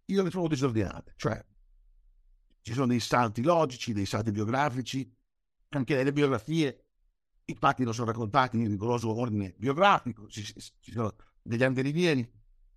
[0.07, 1.45] io le trovo disordinate, cioè
[2.61, 5.13] ci sono dei salti logici, dei salti biografici,
[5.71, 6.82] anche nelle biografie
[7.45, 12.31] i fatti non sono raccontati in rigoroso ordine biografico, ci, ci sono degli antirivieni.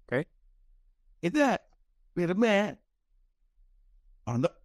[0.04, 0.28] Okay.
[1.20, 1.62] Ed è
[2.12, 2.80] per me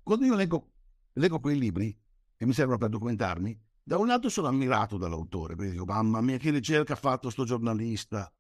[0.02, 0.72] quando io leggo,
[1.12, 1.96] leggo quei libri
[2.34, 6.38] che mi servono per documentarmi, da un lato sono ammirato dall'autore, perché dico, mamma mia,
[6.38, 8.32] che ricerca ha fatto sto giornalista,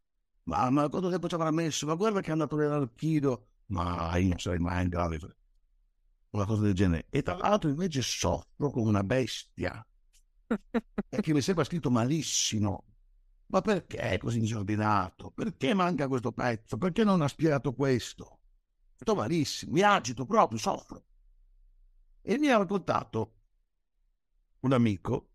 [0.44, 4.38] mamma, quanto tempo ci avrà messo, ma guarda che è andato nell'archivio, ma io non
[4.38, 5.36] sarei mai in grado di fare
[6.30, 7.06] una cosa del genere.
[7.10, 9.84] E tra l'altro invece soffro come una bestia,
[11.08, 12.84] perché mi sembra scritto malissimo.
[13.46, 15.32] Ma perché è così disordinato?
[15.32, 16.76] Perché manca questo pezzo?
[16.76, 18.38] Perché non ha spiegato questo?
[18.96, 21.04] Sto malissimo, mi agito proprio, soffro.
[22.22, 23.34] E mi ha raccontato
[24.60, 25.30] un amico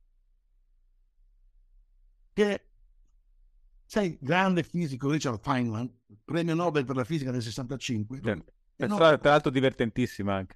[2.32, 2.70] che,
[3.86, 5.91] sai, grande fisico Richard Feynman,
[6.24, 8.22] premio Nobel per la fisica del 65.
[8.22, 8.53] Certo.
[8.78, 10.55] No, tra l'altro divertentissima anche.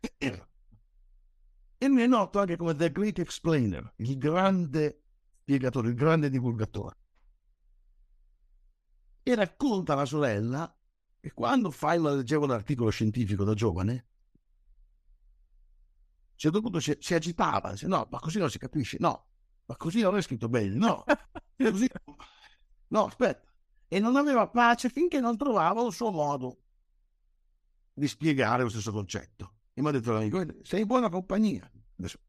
[1.82, 5.04] E mi è noto anche come The Great Explainer, il grande
[5.40, 6.98] spiegatore, il grande divulgatore.
[9.24, 10.78] E racconta alla sorella
[11.22, 14.42] che quando Feynman leggeva un articolo scientifico da giovane, a
[16.32, 19.28] un certo punto si, si agitava, dice, no, ma così non si capisce, no,
[19.66, 21.06] ma così non è scritto bene, no,
[21.58, 21.90] così...
[22.88, 23.50] no, aspetta,
[23.88, 26.64] e non aveva pace finché non trovava un suo modo
[27.94, 29.59] di spiegare lo stesso concetto.
[29.80, 31.72] E mi ha detto l'amico, sei in buona compagnia.
[31.98, 32.20] Adesso,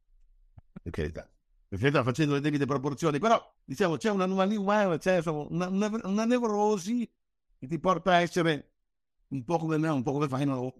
[0.80, 1.28] per carità,
[1.66, 6.01] per carità, facendo le debite proporzioni, però diciamo c'è un'anomalia umana, c'è insomma, una, una,
[6.05, 7.11] una, nevrosi
[7.59, 8.74] che ti porta a essere
[9.30, 10.44] un po' come me, un po' come fai.
[10.46, 10.72] No?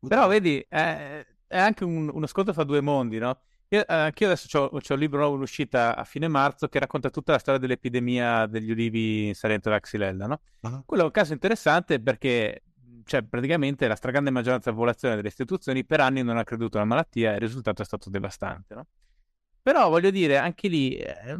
[0.00, 3.42] Però vedi, eh, è anche un, uno scontro fra due mondi, no?
[3.68, 7.10] Io, eh, anch'io adesso ho un libro nuovo in uscita a fine marzo che racconta
[7.10, 10.40] tutta la storia dell'epidemia degli ulivi in Salento della Xylella, no?
[10.62, 10.82] Uh-huh.
[10.84, 12.62] Quello è un caso interessante perché
[13.04, 16.86] cioè, praticamente la stragrande maggioranza della popolazione delle istituzioni per anni non ha creduto alla
[16.86, 18.86] malattia e il risultato è stato devastante, no?
[19.62, 21.36] Però voglio dire, anche lì, eh,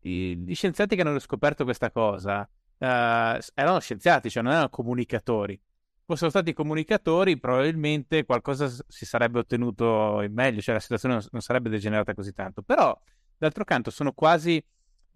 [0.00, 5.58] gli scienziati che hanno scoperto questa cosa eh, erano scienziati, cioè non erano comunicatori
[6.06, 11.68] fossero stati comunicatori, probabilmente qualcosa si sarebbe ottenuto in meglio, cioè la situazione non sarebbe
[11.68, 12.62] degenerata così tanto.
[12.62, 12.96] Però,
[13.36, 14.64] d'altro canto, sono quasi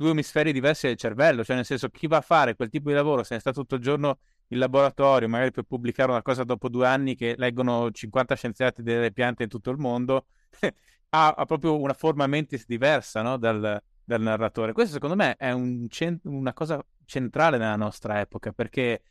[0.00, 2.94] due emisferi diversi del cervello, cioè nel senso chi va a fare quel tipo di
[2.94, 6.70] lavoro, se ne sta tutto il giorno in laboratorio, magari per pubblicare una cosa dopo
[6.70, 10.24] due anni che leggono 50 scienziati delle piante in tutto il mondo,
[11.10, 13.36] ha, ha, proprio una forma mentis diversa no?
[13.36, 14.72] dal, dal, narratore.
[14.72, 19.02] Questo secondo me è un cent- una cosa centrale nella nostra epoca, perché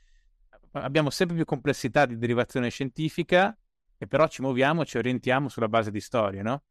[0.71, 3.55] abbiamo sempre più complessità di derivazione scientifica
[3.95, 6.63] e però ci muoviamo, ci orientiamo sulla base di storie, no?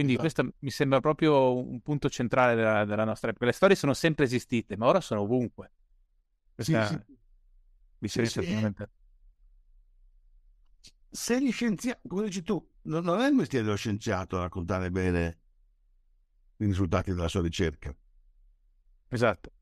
[0.00, 0.42] Quindi Esatto.
[0.42, 3.44] questo mi sembra proprio un punto centrale della, della nostra epoca.
[3.44, 5.72] Le storie sono sempre esistite, ma ora sono ovunque.
[6.56, 7.16] Sì, Questa sì.
[7.98, 8.46] differenza sì.
[8.46, 8.90] è fondamentale.
[11.10, 15.38] Se gli scienziati, come dici tu, non, non è il mestiere dello scienziato raccontare bene
[16.56, 17.94] i risultati della sua ricerca.
[19.08, 19.52] Esatto.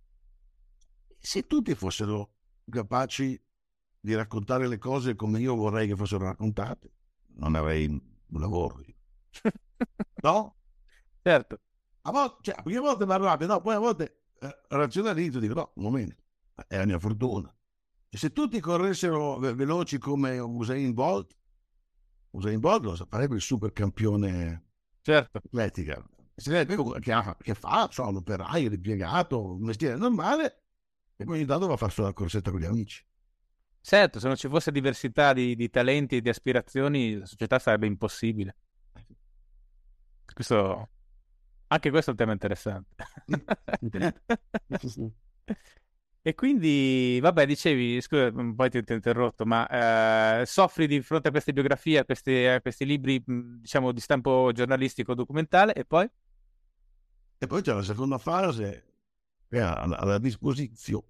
[1.19, 2.35] Se tutti fossero
[2.71, 3.43] capaci
[3.99, 6.93] di raccontare le cose come io vorrei che fossero raccontate,
[7.39, 8.81] non avrei un lavoro.
[10.23, 10.57] No?
[11.23, 11.61] Certo.
[12.03, 15.55] A volte, cioè, a prime volte mi arrabbio, no, poi a volte eh, razionalizzo dico
[15.55, 16.17] no, un momento,
[16.67, 17.55] è la mia fortuna.
[18.09, 21.37] E se tutti corressero ve- veloci come Usain Bolt,
[22.31, 24.65] Usain Bolt lo farebbe il super campione
[25.03, 25.39] Certo.
[25.45, 26.03] atletica.
[26.35, 30.63] Sarebbe che, ha- che fa, insomma, l'operaio, l'impiegato, un mestiere normale,
[31.17, 33.05] e poi ogni tanto va a fare solo la corsetta con gli amici.
[33.81, 37.87] Certo, se non ci fosse diversità di, di talenti e di aspirazioni, la società sarebbe
[37.87, 38.57] impossibile.
[40.33, 40.89] Questo...
[41.71, 42.97] Anche questo è un tema interessante.
[46.21, 51.31] E quindi, vabbè, dicevi, scusa, poi ti, ho interrotto, ma eh, soffri di fronte a
[51.31, 56.07] queste biografie, a questi, a questi libri, diciamo, di stampo giornalistico documentale, e poi?
[57.39, 58.89] E poi c'è la seconda fase
[59.49, 61.07] che è alla, disposizione,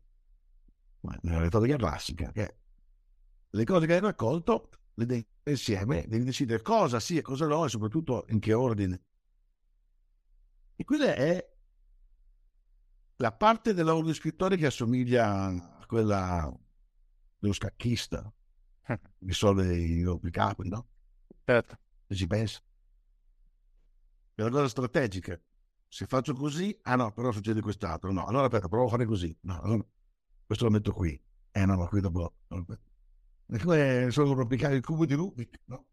[1.22, 2.54] nella retorica classica, che
[3.50, 7.64] le cose che hai raccolto, le devi insieme, devi decidere cosa sì e cosa no,
[7.64, 9.00] e soprattutto in che ordine.
[10.80, 11.44] E quella è
[13.16, 16.56] la parte del lavoro di scrittore che assomiglia a quella
[17.36, 18.32] dello scacchista,
[18.86, 20.88] che risolve i rompicapi, no?
[21.44, 21.78] Certo.
[22.06, 22.60] Se ci pensa.
[24.36, 25.36] È una cosa strategica.
[25.88, 28.12] Se faccio così, ah no, però succede quest'altro.
[28.12, 29.36] No, allora aspetta, provo a fare così.
[29.40, 29.84] No, allora
[30.46, 31.20] questo lo metto qui.
[31.50, 32.34] Eh no, ma qui dopo.
[33.46, 35.86] E come sono rompicapi il cubo di Rubik, no?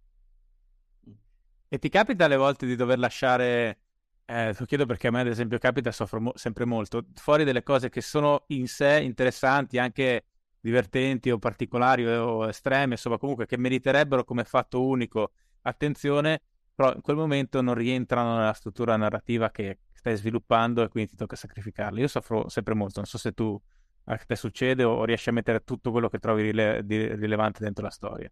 [1.69, 3.84] E ti capita alle volte di dover lasciare,
[4.25, 7.63] eh, lo chiedo perché a me ad esempio capita, soffro mo- sempre molto, fuori delle
[7.63, 10.25] cose che sono in sé interessanti, anche
[10.59, 16.41] divertenti o particolari o estreme, insomma comunque che meriterebbero come fatto unico attenzione,
[16.73, 21.15] però in quel momento non rientrano nella struttura narrativa che stai sviluppando e quindi ti
[21.17, 22.01] tocca sacrificarli.
[22.01, 23.59] Io soffro sempre molto, non so se tu
[24.05, 27.91] a te succede o, riesci a mettere tutto quello che trovi rile- rilevante dentro la
[27.91, 28.31] storia.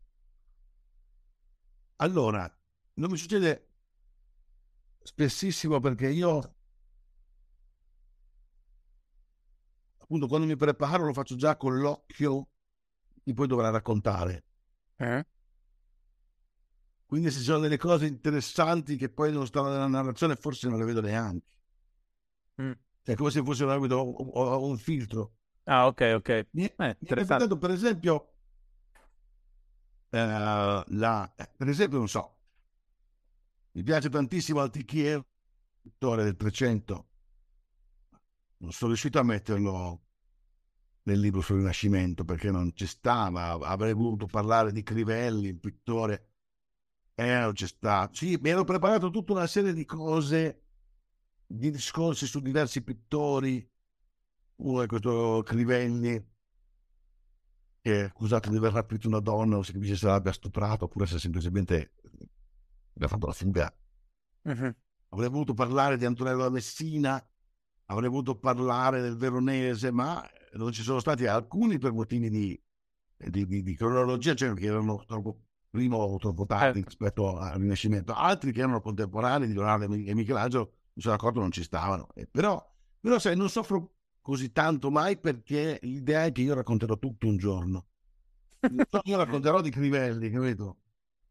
[1.97, 2.51] Allora,
[2.95, 3.72] non mi succede
[5.03, 6.55] spessissimo perché io
[9.97, 12.47] appunto quando mi preparo lo faccio già con l'occhio
[13.23, 14.43] di poi dovrà raccontare.
[14.97, 15.25] Eh?
[17.05, 20.79] Quindi se ci sono delle cose interessanti che poi non stanno nella narrazione, forse non
[20.79, 21.57] le vedo neanche.
[22.61, 22.71] Mm.
[23.03, 25.35] È come se fosse un, un, un filtro.
[25.65, 26.29] Ah, ok, ok.
[26.29, 28.33] Eh, mi è capitato, per esempio,
[30.09, 30.25] eh,
[30.87, 32.37] la, eh, per esempio, non so,
[33.75, 35.25] mi piace tantissimo Altichier,
[35.81, 37.07] pittore del 300.
[38.57, 40.01] Non sono riuscito a metterlo
[41.03, 43.53] nel libro sul Rinascimento perché non ci stava.
[43.53, 46.29] Avrei voluto parlare di Crivelli, il pittore.
[47.15, 48.13] Eh, non c'è stato.
[48.13, 50.65] Sì, mi ero preparato tutta una serie di cose,
[51.47, 53.67] di discorsi su diversi pittori.
[54.57, 56.23] Uno è questo Crivelli,
[57.81, 61.07] che è accusato di aver rapito una donna, o si capisce se l'abbia stuprato, oppure
[61.07, 61.95] se semplicemente
[62.99, 63.73] ha fatto la fuga.
[64.43, 64.75] Mhm.
[65.09, 67.23] Avrei voluto parlare di Antonello da Messina,
[67.85, 72.61] avrei voluto parlare del Veronese, ma non ci sono stati alcuni per motivi di,
[73.17, 76.89] di, di, di cronologia, cioè che erano troppo prima o troppo tardi Certo.
[76.89, 81.51] rispetto al Rinascimento, altri che erano contemporanei di Leonardo e Michelangelo, mi sono accorto non
[81.51, 82.09] ci stavano.
[82.13, 82.63] Eh, però,
[82.99, 87.37] però, sai, non soffro così tanto mai perché l'idea è che io racconterò tutto un
[87.37, 87.87] giorno.
[89.03, 90.77] Io racconterò di Crivelli, capito?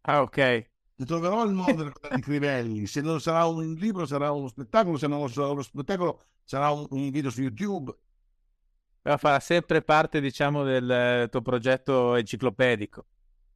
[0.03, 0.72] Ah, ok.
[1.05, 5.29] Troverò il modo di Crivelli, se non sarà un libro sarà uno spettacolo, se non
[5.29, 7.97] sarà uno spettacolo sarà un, un video su YouTube.
[9.03, 13.07] Però farà sempre parte, diciamo, del tuo progetto enciclopedico.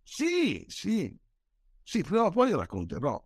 [0.03, 1.16] Sì, sì,
[1.82, 3.24] sì, però poi racconterò.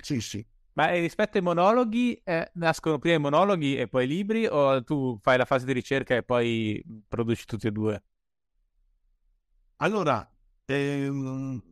[0.00, 0.46] Sì, sì.
[0.74, 4.82] Ma eh, rispetto ai monologhi, eh, nascono prima i monologhi e poi i libri, o
[4.84, 8.02] tu fai la fase di ricerca e poi produci tutti e due?
[9.76, 10.28] Allora,
[10.66, 11.62] ehm,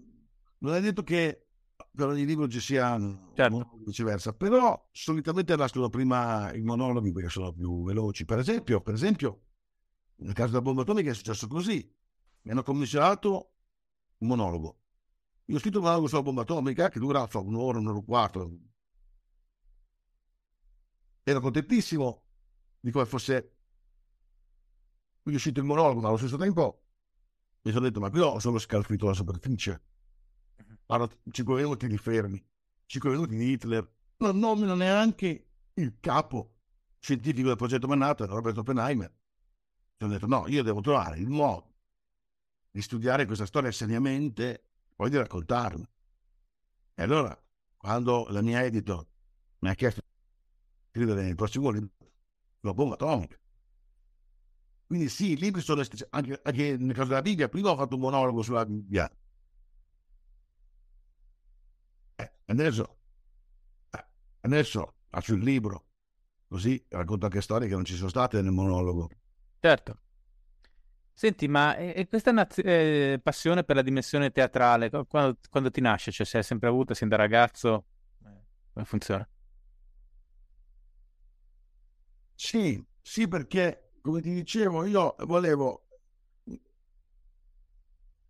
[0.63, 1.47] non è detto che
[1.95, 3.51] per ogni libro ci sia Certo.
[3.51, 8.25] monologhi, viceversa, però solitamente nascono prima i monologhi perché sono più veloci.
[8.25, 9.43] Per esempio, per esempio,
[10.17, 11.91] nel caso della bomba atomica è successo così.
[12.43, 13.53] Mi hanno commissionato
[14.19, 14.79] un monologo.
[15.47, 18.05] Io ho scritto un monologo sulla bomba atomica che dura so, un'ora, un'ora e un
[18.05, 18.59] quarto.
[21.25, 22.23] Ero contentissimo
[22.81, 23.57] di come fosse
[25.23, 26.83] quindi è uscito il monologo, ma allo stesso tempo
[27.63, 29.81] mi sono detto, ma qui ho solo scalfito la superficie.
[30.87, 32.45] Allora, 5 minuti li fermi.
[32.87, 36.57] 5 minuti di Hitler, non nomina neanche il capo
[36.99, 39.13] scientifico del progetto Manhattan, Robert Oppenheimer.
[39.97, 41.73] Ci ho detto no, io devo trovare il modo
[42.71, 44.65] di studiare questa storia seriamente,
[44.95, 45.89] poi di raccontarla.
[46.95, 47.37] E allora,
[47.77, 49.07] quando la mia editor
[49.61, 51.91] mi ha chiesto di scrivere il prossimo libro,
[52.61, 53.37] la bomba atomica.
[54.87, 58.01] Quindi sì, i libri sono anche, anche nel caso della Bibbia, prima ho fatto un
[58.03, 59.11] monologo sulla Bibbia.
[62.17, 62.97] Eh, adesso,
[63.91, 64.05] eh,
[64.41, 65.87] adesso faccio il libro,
[66.49, 69.09] così racconto anche storie che non ci sono state nel monologo.
[69.61, 70.01] Certo.
[71.15, 76.11] Senti, ma e, questa naz- eh, passione per la dimensione teatrale, quando, quando ti nasce?
[76.11, 77.85] Cioè, se hai sempre avuto sin da ragazzo?
[78.25, 78.43] Eh,
[78.73, 79.29] come funziona?
[82.35, 85.87] Sì, sì, perché come ti dicevo, io volevo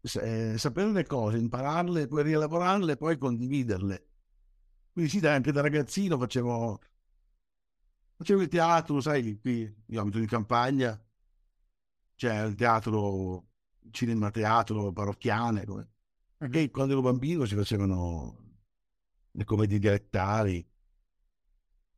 [0.02, 4.06] eh, sapere le cose, impararle, poi rielaborarle, poi condividerle.
[4.92, 6.80] Quindi sì, anche da ragazzino facevo,
[8.16, 11.02] facevo il teatro, sai, qui io abito in campagna,
[12.14, 13.48] c'è il teatro,
[13.90, 15.88] cinema teatro parrocchiale, come...
[16.36, 18.36] e quando ero bambino si facevano
[19.30, 20.68] le commedie dialettali,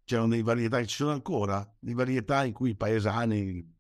[0.05, 3.77] c'erano dei varietà, ci sono ancora, dei varietà in cui i paesani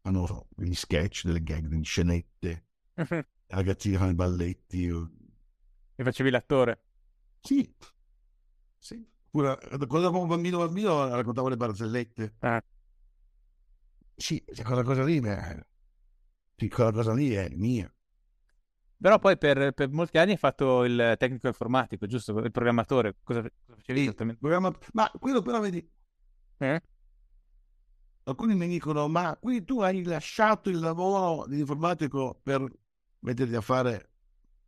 [0.00, 3.22] fanno gli sketch, delle gag, delle scenette, uh-huh.
[3.48, 4.88] ragazzini fanno i balletti.
[5.94, 6.84] E facevi l'attore?
[7.40, 7.70] Sì,
[8.86, 9.04] sì.
[9.30, 9.58] Pure,
[9.88, 12.36] quando ero un bambino bambino raccontavo le barzellette.
[12.38, 12.62] Ah.
[14.14, 15.66] Sì, quella cosa lì, beh,
[16.68, 17.92] quella cosa lì è mia.
[18.98, 22.38] Però poi per, per, molti anni hai fatto il tecnico informatico, giusto?
[22.38, 23.16] Il programmatore.
[23.22, 24.40] Cosa, cosa facevi sì, esattamente?
[24.40, 24.72] Programma...
[24.92, 25.86] Ma quello però vedi...
[26.58, 26.82] Eh?
[28.22, 32.64] Alcuni mi dicono, ma qui tu hai lasciato il lavoro di informatico per
[33.18, 34.10] metterti a fare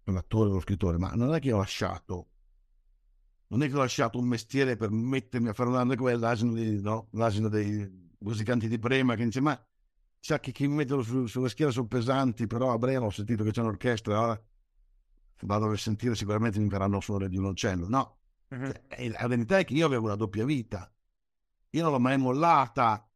[0.05, 2.29] l'attore o lo scrittore, ma non è che ho lasciato.
[3.49, 6.53] Non è che ho lasciato un mestiere per mettermi a fare un anno come l'asino,
[6.53, 7.09] di, no?
[7.13, 9.59] l'asino dei musicanti di Prema che dice, ma
[10.21, 13.45] sa che chi mi mettono su, sulla schiena sono pesanti, però a Breno ho sentito
[13.45, 14.43] che c'è un'orchestra, ora
[15.43, 17.89] vado a sentire sicuramente mi faranno suonare di un uccello.
[17.89, 18.19] No,
[18.49, 18.73] uh-huh.
[19.19, 20.93] la verità è che io avevo una doppia vita.
[21.71, 23.09] Io non l'ho mai mollata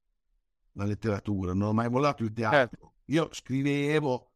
[0.72, 2.59] la letteratura, non ho mai mollato il teatro.
[2.59, 2.93] Certo.
[3.07, 4.33] Io scrivevo,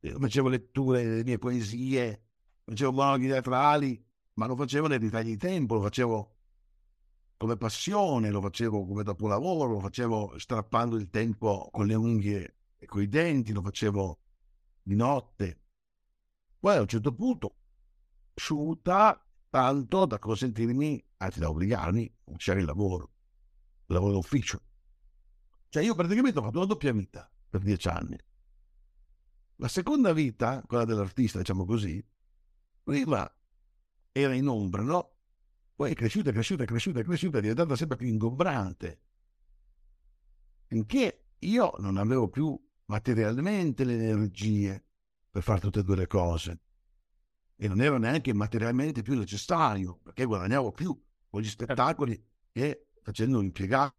[0.00, 2.22] facevo letture delle mie poesie,
[2.64, 4.06] facevo monologhi teatrali,
[4.38, 6.36] ma lo facevo nei ritagli di tempo, lo facevo
[7.36, 12.56] come passione, lo facevo come dopo lavoro, lo facevo strappando il tempo con le unghie
[12.76, 14.20] e con i denti, lo facevo
[14.80, 15.60] di notte.
[16.56, 17.56] Poi a un certo punto
[18.34, 19.20] asciutta
[19.50, 23.10] tanto da consentirmi, anzi da obbligarmi a lasciare il lavoro,
[23.86, 24.62] il lavoro d'ufficio.
[25.68, 28.16] Cioè io praticamente ho fatto una doppia vita per dieci anni.
[29.56, 32.04] La seconda vita, quella dell'artista, diciamo così,
[32.84, 33.28] prima
[34.12, 35.16] era in ombra, no?
[35.74, 39.00] Poi è cresciuta, è cresciuta, è cresciuta, è cresciuta, è diventata sempre più ingombrante.
[40.66, 44.84] Finché io non avevo più materialmente le energie
[45.30, 46.60] per fare tutte e due le cose.
[47.54, 51.64] E non era neanche materialmente più necessario, perché guadagnavo più con gli certo.
[51.64, 53.96] spettacoli che facendo un impiegato.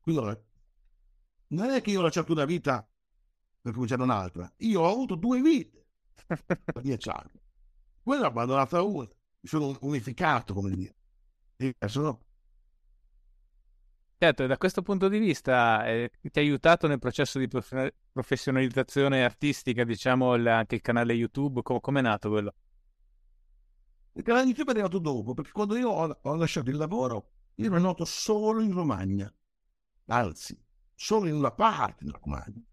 [0.00, 0.38] Quindi
[1.48, 2.86] non è che io ho lasciato una vita
[3.60, 4.50] per cominciare un'altra.
[4.58, 5.77] Io ho avuto due vite
[6.26, 7.40] per dieci anni.
[8.02, 10.94] Poi ne ho abbandonata una, mi sono unificato, come dire.
[11.56, 12.24] E sono...
[14.20, 19.22] Certo, da questo punto di vista eh, ti ha aiutato nel processo di prof- professionalizzazione
[19.22, 22.54] artistica, diciamo, il, anche il canale YouTube, Com- come è nato quello?
[24.12, 27.66] Il canale YouTube è arrivato dopo, perché quando io ho, ho lasciato il lavoro, io
[27.66, 29.32] ero nato solo in Romagna,
[30.06, 30.60] anzi,
[30.94, 32.64] solo in una parte della Romagna,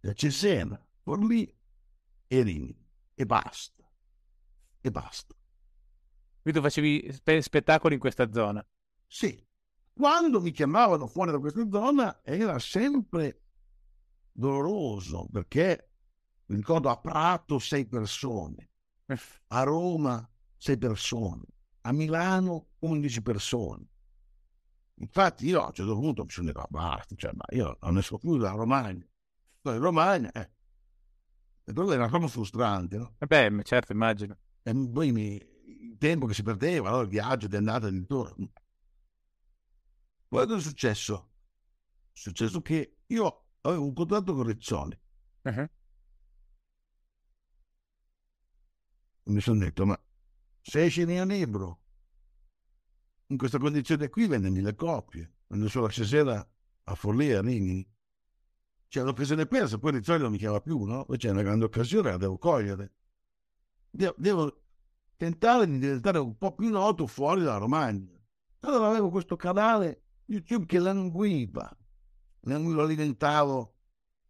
[0.00, 1.54] da Cesena, Forlì
[2.28, 2.76] Rimini,
[3.14, 3.84] e basta
[4.80, 5.34] e basta.
[6.42, 8.64] Quindi tu facevi spe- spettacoli in questa zona?
[9.06, 9.44] Sì.
[9.92, 13.42] Quando mi chiamavano fuori da questa zona era sempre
[14.30, 15.90] doloroso perché
[16.46, 18.70] mi ricordo a Prato sei persone,
[19.48, 21.42] a Roma sei persone,
[21.80, 23.86] a Milano 11 persone.
[24.98, 27.98] Infatti io a un certo punto mi sono detto, ah, basta, cioè, ma io non
[27.98, 29.04] esco più dalla Romagna.
[29.64, 30.50] in Romagna, eh.
[31.68, 33.16] E quello era proprio frustrante, no?
[33.18, 34.38] Eh beh, certo, immagino
[34.68, 37.00] e poi mi, il tempo che si perdeva, no?
[37.00, 38.50] il viaggio di andata e di ritorno.
[40.26, 41.30] Poi cosa è successo?
[42.12, 44.98] È successo che io avevo un contratto con Rizzoli.
[45.42, 45.70] Uh-huh.
[49.26, 50.00] Mi sono detto, ma
[50.62, 51.82] se esce il mio libro
[53.26, 56.44] in questa condizione qui vendemi le copie, vendo solo stasera
[56.84, 57.88] a Follia, a Rimini.
[58.96, 61.04] C'è l'occasione persa, poi Rizzoli non mi chiama più, no?
[61.04, 62.94] Poi c'è una grande occasione, la devo cogliere.
[63.90, 64.62] devo, devo
[65.16, 68.18] tentare di diventare un po' più noto fuori dalla Romagna.
[68.60, 71.76] Allora avevo questo canale YouTube che languiva,
[72.40, 73.74] lo alimentavo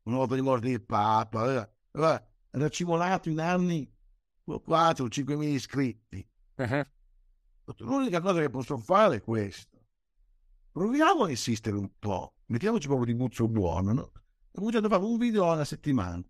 [0.03, 3.89] una volta di morte di Papa, aveva, aveva racimolato in anni
[4.43, 6.29] 4 o 5 mila iscritti.
[6.57, 6.85] Uh-huh.
[7.87, 9.79] L'unica cosa che posso fare è questo.
[10.73, 14.11] Proviamo a insistere un po', mettiamoci proprio di muzzo buono, no?
[14.57, 16.25] Ho cominciato a fare un video alla settimana.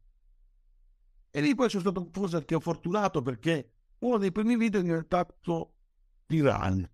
[1.30, 5.74] E lì poi sono stato forse anche fortunato perché uno dei primi video è diventato
[6.26, 6.92] virale.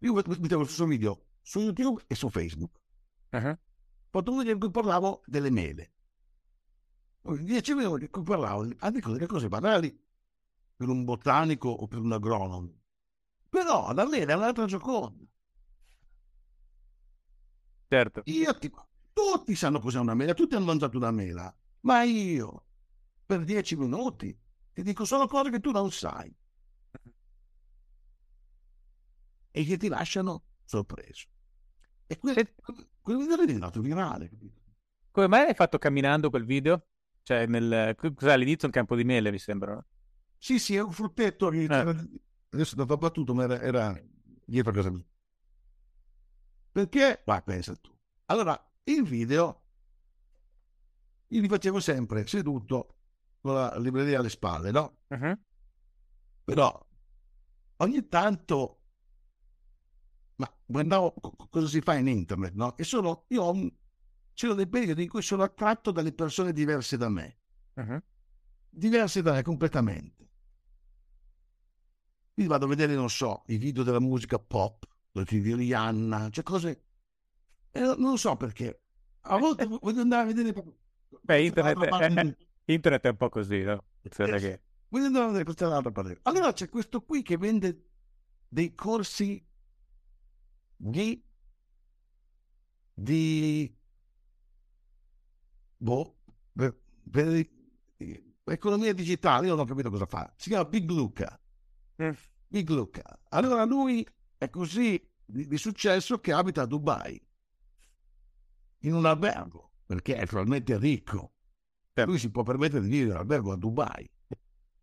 [0.00, 2.78] Io mettevo il suo video su YouTube e su Facebook.
[3.30, 3.48] Uh-huh.
[3.48, 3.58] Ho
[4.10, 5.92] fatto un video in cui parlavo delle mele.
[7.22, 10.04] Dieci minuti in cui parlavo di cose, cose banali
[10.76, 12.74] per un botanico o per un agronomo.
[13.48, 15.24] Però la mela è un'altra gioconda.
[17.88, 18.20] Certo.
[18.26, 18.70] Io ti,
[19.18, 22.66] tutti sanno cos'è una mela, tutti hanno mangiato una mela, ma io
[23.26, 24.36] per dieci minuti
[24.72, 26.32] ti dico solo cose che tu non sai
[29.50, 31.26] e che ti lasciano sorpreso.
[32.06, 32.54] E quel,
[33.00, 34.30] quel video è diventato virale.
[35.10, 36.86] Come mai l'hai fatto camminando quel video?
[37.24, 39.84] Cioè, nel, cos'è all'inizio un campo di mele, mi sembra?
[40.38, 41.66] Sì, sì, è un fruttetto che eh.
[41.66, 44.00] adesso è stato abbattuto, ma era, era
[44.44, 45.04] dietro a casa mia.
[46.70, 47.22] Perché?
[47.26, 47.90] Ma pensa tu.
[48.26, 49.62] Allora, il video
[51.28, 52.96] io li facevo sempre seduto
[53.40, 55.00] con la libreria alle spalle, no?
[55.08, 55.38] Uh-huh.
[56.44, 56.86] Però
[57.76, 58.80] ogni tanto
[60.36, 61.14] ma guardavo
[61.50, 62.76] cosa si fa in internet, no?
[62.76, 63.70] E sono, io ho un,
[64.32, 67.38] c'erano dei periodi in cui sono attratto dalle persone diverse da me,
[67.74, 68.02] uh-huh.
[68.70, 70.28] diverse da me completamente.
[72.32, 76.84] Quindi vado a vedere, non so, i video della musica pop, di Rihanna, cioè cose...
[77.78, 78.82] Eh, non so perché.
[79.22, 80.64] A volte voglio andare a vedere...
[81.22, 82.36] Beh, internet è,
[82.72, 83.84] internet è un po' così, no?
[84.02, 84.60] Eh, che...
[84.88, 86.18] Voglio andare a vedere questa è un'altra parte.
[86.22, 87.84] Allora c'è questo qui che vende
[88.48, 89.44] dei corsi
[90.76, 91.22] di,
[92.94, 93.76] di
[95.76, 96.16] boh,
[96.52, 96.78] per,
[97.10, 97.46] per,
[98.44, 100.32] economia digitale, io non ho capito cosa fa.
[100.36, 101.38] Si chiama Big Luca.
[102.02, 102.10] Mm.
[102.46, 103.20] Big Luca.
[103.28, 104.06] Allora lui
[104.38, 107.20] è così di, di, successo che abita a Dubai,
[108.80, 111.32] in un albergo, perché è probabilmente ricco.
[111.92, 112.10] Certo.
[112.10, 114.08] Lui si può permettere di vivere in albergo a Dubai.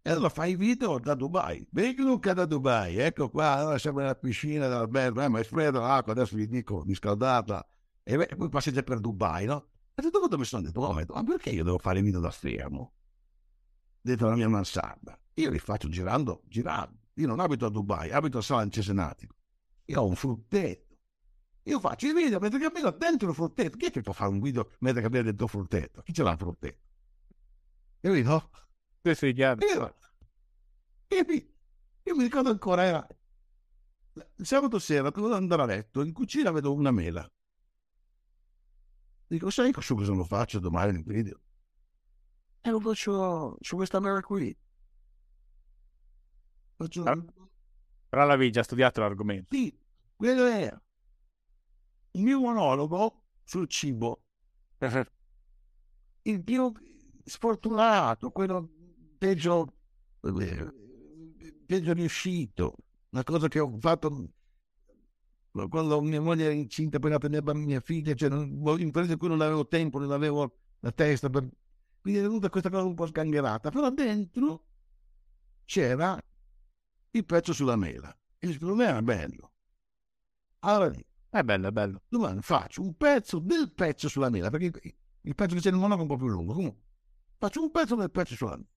[0.01, 1.65] E allora fai video da Dubai.
[1.69, 2.97] Big Luca da Dubai.
[2.97, 6.83] Ecco qua, allora siamo nella piscina dell'albergo, eh, ma è fredda l'acqua, adesso vi dico,
[6.83, 7.65] riscaldata.
[8.03, 9.69] E, beh, poi passeggia per Dubai, no?
[9.95, 12.93] E tutto quando mi sono detto, oh, ma perché io devo fare video da fermo?
[13.99, 15.17] Dentro la mia mansarda.
[15.35, 16.99] Io li faccio girando, girando.
[17.15, 19.35] Io non abito a Dubai, abito a San Cesenatico.
[19.85, 20.84] Io ho un frutteto.
[21.67, 23.77] Io faccio i video mentre cammino dentro il frutteto.
[23.77, 26.01] Chi è che può fare un video mentre cammino dentro il frutteto?
[26.03, 26.83] Chi ce l'ha il frutteto?
[27.99, 28.49] Capito?
[29.01, 29.65] Sì, sì, chiaro.
[29.65, 29.95] Io,
[31.07, 31.25] io,
[32.03, 33.07] io mi ricordo ancora, era
[34.13, 37.27] il sabato sera, dovevo andare a letto, in cucina vedo una mela.
[39.27, 41.41] Dico, sai su cosa lo faccio domani nel video?
[42.61, 44.55] E lo faccio su questa mera qui.
[46.75, 47.03] Faccio...
[47.03, 49.55] Però l'avevi già studiato l'argomento.
[49.55, 49.75] Sì,
[50.15, 50.71] quello è
[52.15, 54.23] il mio monologo sul cibo.
[56.23, 56.71] il più
[57.23, 58.69] sfortunato, quello
[59.17, 59.73] peggio,
[61.65, 62.75] peggio riuscito.
[63.09, 64.29] Una cosa che ho fatto
[65.69, 69.41] quando mia moglie era incinta per la mia figlia, cioè non, imprese in cui non
[69.41, 71.47] avevo tempo, non avevo la testa, per...
[72.01, 74.65] quindi è venuta questa cosa un po' sgangherata, però dentro
[75.63, 76.21] c'era
[77.11, 79.51] il pezzo sulla mela e secondo me era bello.
[80.59, 80.91] Allora
[81.39, 82.03] è bello, è bello.
[82.07, 85.99] Domani faccio un pezzo del pezzo sulla mela, perché il pezzo che c'è nel monaco
[85.99, 86.83] è un po' più lungo, comunque
[87.37, 88.69] faccio un pezzo del pezzo sulla mela.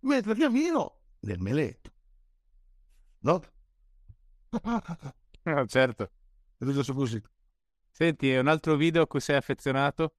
[0.00, 1.92] Mentre cammino nel meletto.
[3.20, 3.42] No?
[5.42, 6.10] No, certo.
[7.90, 10.14] Senti, un altro video a cui sei affezionato?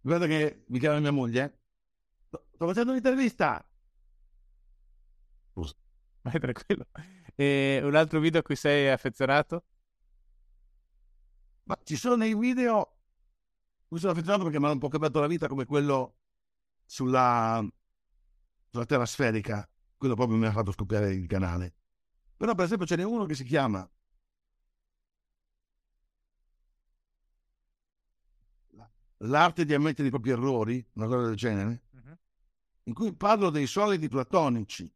[0.00, 1.60] Guarda che mi chiama mia moglie.
[2.28, 3.62] Sto facendo un'intervista.
[5.52, 5.74] Scusa.
[6.22, 6.86] Vai tranquillo.
[7.40, 9.64] E un altro video a cui sei affezionato?
[11.62, 12.98] Ma ci sono dei video
[13.88, 16.16] cui sono affezionato perché mi hanno un po' cambiato la vita come quello
[16.84, 17.66] sulla,
[18.68, 19.66] sulla terra sferica.
[19.96, 21.76] Quello proprio mi ha fatto scoppiare il canale.
[22.36, 23.90] Però per esempio ce n'è uno che si chiama
[29.24, 32.18] L'arte di ammettere i propri errori, una cosa del genere, uh-huh.
[32.84, 34.92] in cui parlo dei solidi platonici.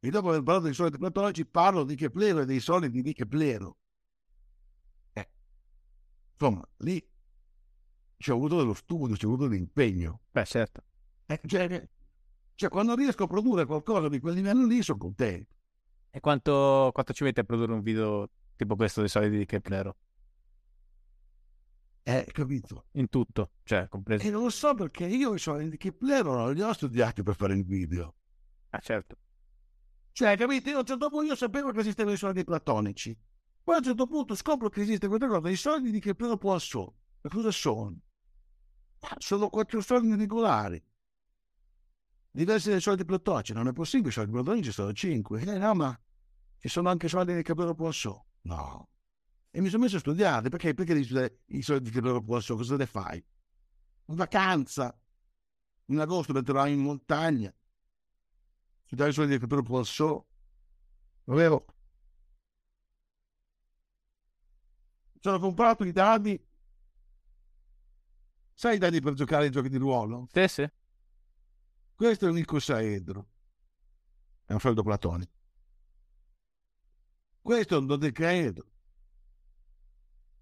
[0.00, 3.76] E dopo aver parlato dei solidi platonici parlo di Keplero e dei solidi di Keplero.
[5.12, 5.28] Eh.
[6.32, 7.04] Insomma, lì
[8.16, 10.20] ci ho avuto dello studio, ci ho avuto dell'impegno.
[10.30, 10.84] Beh, certo.
[11.26, 11.88] Eh, cioè,
[12.54, 15.56] cioè, quando riesco a produrre qualcosa di quel livello lì, sono contento.
[16.10, 19.96] E quanto, quanto ci mette a produrre un video tipo questo dei soliti di Keplero?
[22.04, 22.86] Eh, capito?
[22.92, 24.26] In tutto, cioè, compreso.
[24.26, 27.34] E non lo so perché io i soliti di Keplero non li ho studiati per
[27.34, 28.14] fare il video.
[28.70, 29.16] Ah, certo.
[30.12, 30.68] Cioè, capito?
[30.70, 33.16] Io a un certo punto io sapevo che esistevano i soldi platonici.
[33.62, 36.92] Poi a un certo punto scopro che esiste questa cosa, i soldi di Keplero Poisson.
[37.20, 37.96] Ma cosa sono?
[39.00, 40.82] Ah, sono quattro soldi regolari
[42.38, 43.52] diversi dai soldi platonici.
[43.52, 45.42] Non è possibile, i soldi platonici sono cinque.
[45.42, 46.00] Eh no, ma
[46.58, 48.20] ci sono anche soldi di Caprero Poisson.
[48.42, 48.88] No.
[49.50, 50.48] E mi sono messo a studiare.
[50.48, 50.74] Perché?
[50.74, 52.56] Perché devi studiare i soldi di Caprero Poisson?
[52.56, 53.24] Cosa ne fai?
[54.06, 54.96] In vacanza.
[55.86, 57.52] In agosto metterai in montagna.
[58.88, 60.24] Studiare i soldi di Caprero Poisson.
[61.26, 61.66] Ovvero,
[65.20, 66.42] sono comprato i dadi.
[68.54, 70.26] Sai i dadi per giocare ai giochi di ruolo?
[70.32, 70.70] Sì, sì.
[71.94, 73.28] Questo è un icosaedro.
[74.46, 75.36] È un freddo platonico.
[77.42, 78.70] Questo è un dodecaedro.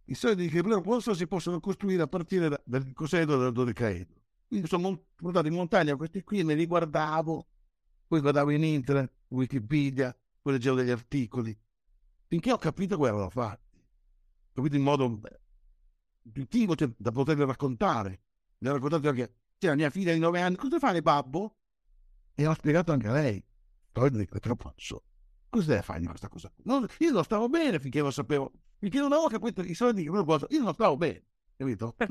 [0.04, 4.22] I soldi di Keplero Posto si possono costruire a partire da, dal icosaedro del dodecaedro.
[4.46, 7.48] Quindi sono portato in montagna questi qui, me li guardavo,
[8.06, 11.56] poi guardavo in internet, Wikipedia, poi leggevo degli articoli,
[12.26, 13.76] finché ho capito come erano fatti.
[13.76, 15.20] Ho capito in modo
[16.22, 18.22] intuitivo cioè, da poterli raccontare.
[18.58, 21.56] Mi ha raccontato anche c'era mia figlia di nove anni, cosa fare babbo?
[22.34, 23.42] E ho spiegato anche a lei,
[23.90, 25.02] poi dico, troppo so.
[25.48, 26.52] Cosa deve fare questa cosa?
[26.64, 30.10] Non, io non stavo bene finché lo sapevo, finché non avevo capito i soldi che
[30.10, 31.24] posso, io non stavo bene,
[31.56, 31.96] capito?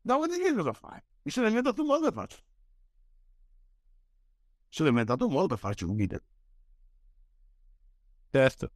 [0.00, 1.00] Dopodiché cosa fai?
[1.22, 2.40] Mi sono inventato un modo per farci.
[4.68, 6.20] Sono inventato un modo per farci un video.
[8.32, 8.70] Certo.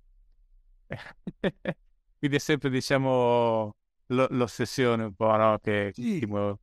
[2.18, 3.74] Quindi è sempre, diciamo,
[4.06, 5.58] l'ossessione un po', no?
[5.58, 6.24] Che sì.
[6.26, 6.58] muove.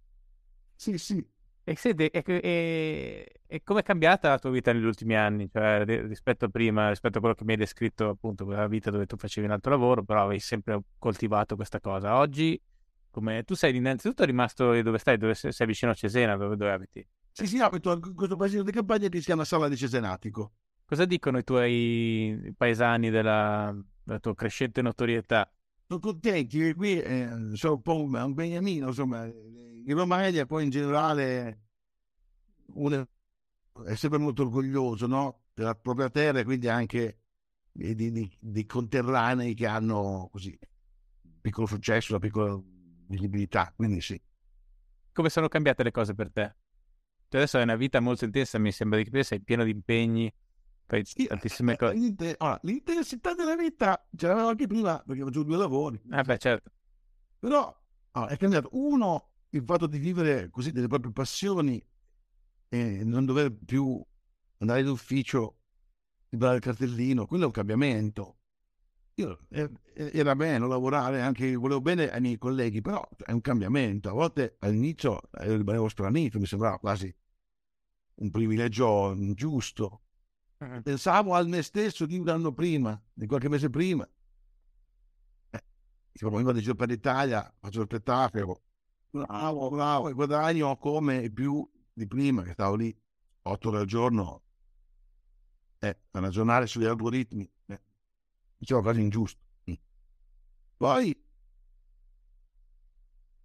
[0.76, 1.26] Sì, sì.
[1.64, 5.50] E, senti, e, e, e come è cambiata la tua vita negli ultimi anni?
[5.52, 9.06] Cioè, rispetto a prima, rispetto a quello che mi hai descritto, appunto, quella vita dove
[9.06, 12.18] tu facevi un altro lavoro, però avevi sempre coltivato questa cosa.
[12.18, 12.60] Oggi,
[13.10, 16.72] come tu sei innanzitutto rimasto dove stai, dove sei, sei vicino a Cesena, dove, dove
[16.72, 17.06] abiti?
[17.38, 20.54] Sì, sì, abito in questo paesino di campagna che si chiama Sala di Cesenatico.
[20.84, 25.48] Cosa dicono i tuoi paesani della, della tua crescente notorietà?
[25.86, 30.64] Sono contenti che qui eh, sono un po' un, un beniamino, insomma, in Romagna poi
[30.64, 31.62] in generale
[32.74, 33.08] uno
[33.86, 35.44] è sempre molto orgoglioso no?
[35.54, 37.20] della propria terra e quindi anche
[37.72, 40.58] di, di, di, conterranei che hanno così
[41.40, 42.60] piccolo successo, una piccola
[43.06, 44.20] visibilità, quindi sì.
[45.14, 46.56] Come sono cambiate le cose per te?
[47.30, 50.34] Cioè adesso è una vita molto intensa, mi sembra di che sei pieno di impegni,
[50.86, 51.94] fai sì, tantissime eh, cose.
[51.94, 56.02] L'inte- allora, l'intensità della vita ce l'avevo anche prima perché facevo due lavori.
[56.10, 56.72] Eh beh, certo.
[57.40, 57.78] Però
[58.12, 58.70] allora, è cambiato.
[58.72, 61.86] Uno, il fatto di vivere così delle proprie passioni
[62.70, 64.02] e non dover più
[64.60, 65.60] andare in ufficio,
[66.30, 68.37] librare il cartellino, quello è un cambiamento.
[69.20, 74.10] Io, eh, era bene lavorare anche, volevo bene ai miei colleghi, però è un cambiamento.
[74.10, 77.14] A volte all'inizio eh, rimanevo stranito, mi sembrava quasi
[78.16, 80.02] un privilegio ingiusto.
[80.84, 84.08] Pensavo al me stesso di un anno prima, di qualche mese prima.
[85.50, 85.64] Eh,
[86.14, 88.62] io di giro per l'Italia, faccio lo spettacolo,
[89.10, 92.96] bravo, bravo, e guadagno come più di prima, che stavo lì
[93.44, 94.44] otto ore al giorno
[95.80, 97.57] eh, a ragionare sugli algoritmi, eh,
[98.58, 99.40] diciamo quasi ingiusto.
[99.70, 99.74] Mm.
[100.78, 101.24] Poi,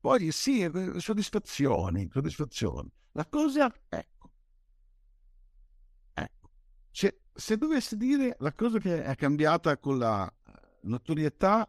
[0.00, 2.90] poi sì, eh, soddisfazioni, soddisfazioni.
[3.12, 4.30] La cosa, ecco,
[6.14, 6.50] ecco,
[6.90, 10.32] se, se dovessi dire la cosa che è cambiata con la
[10.82, 11.68] notorietà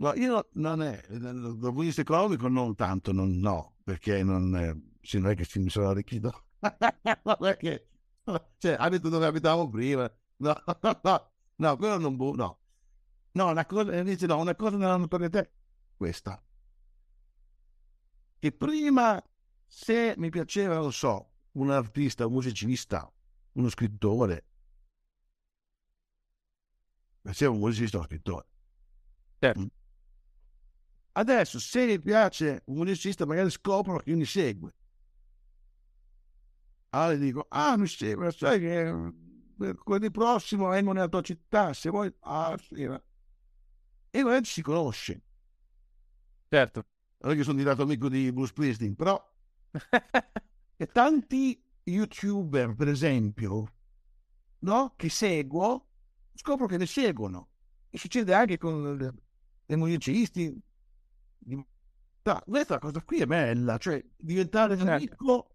[0.00, 4.54] No, io non è, dal punto di vista economico non tanto, non, no, perché non,
[4.54, 6.44] eh, non è che mi sono arricchito.
[7.38, 7.88] perché,
[8.58, 10.08] cioè, abito dove abitavo prima.
[10.38, 10.54] No,
[11.02, 12.58] no, no, quello non, no.
[13.32, 15.50] No, una cosa, invece no, una cosa nella notorietà è
[15.96, 16.42] questa.
[18.38, 19.22] Che prima,
[19.66, 23.12] se mi piaceva, non so, un artista, un musicista,
[23.52, 24.44] uno scrittore,
[27.20, 28.46] piaceva un musicista o uno scrittore.
[29.38, 29.60] Certo.
[29.60, 29.66] Mm.
[31.12, 34.72] Adesso, se mi piace un musicista, magari scopro che mi segue.
[36.90, 39.26] Allora dico, ah, mi segue, sai che
[39.82, 42.12] quelli prossimo vengono nella tua città, se vuoi...
[42.20, 42.82] Ah, sì.
[44.10, 45.22] E magari ci si conosce.
[46.48, 46.86] Certo.
[47.18, 49.20] Non è che sono diventato amico di Bruce Springsteen, però...
[50.76, 53.72] e tanti youtuber, per esempio,
[54.60, 54.94] no?
[54.96, 55.88] Che seguo,
[56.34, 57.50] scopro che ne seguono.
[57.90, 59.14] E succede anche con
[59.66, 60.58] i musicisti,
[62.28, 62.42] notorietà.
[62.44, 64.92] Questa cosa qui è bella, cioè diventare Certo.
[64.92, 65.54] amico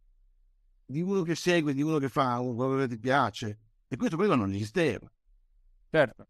[0.86, 3.60] di uno che segue, di uno che fa quello che ti piace.
[3.94, 5.08] E questo prima non esisteva.
[5.92, 6.28] Certo.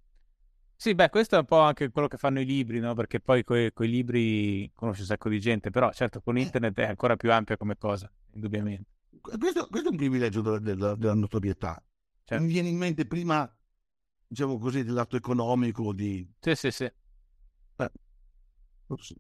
[0.75, 2.93] Sì, beh, questo è un po' anche quello che fanno i libri, no?
[2.93, 6.87] Perché poi coi, coi libri conosci un sacco di gente, però certo con internet è
[6.87, 8.89] ancora più ampia come cosa, indubbiamente.
[9.21, 11.81] Questo, questo è un privilegio della, della- della notorietà.
[12.25, 12.43] Certo.
[12.43, 13.49] Mi viene in mente prima,
[14.27, 16.29] diciamo così, dell'atto economico di...
[16.41, 16.91] Sì, sì, sì.
[18.87, 19.13] Ops.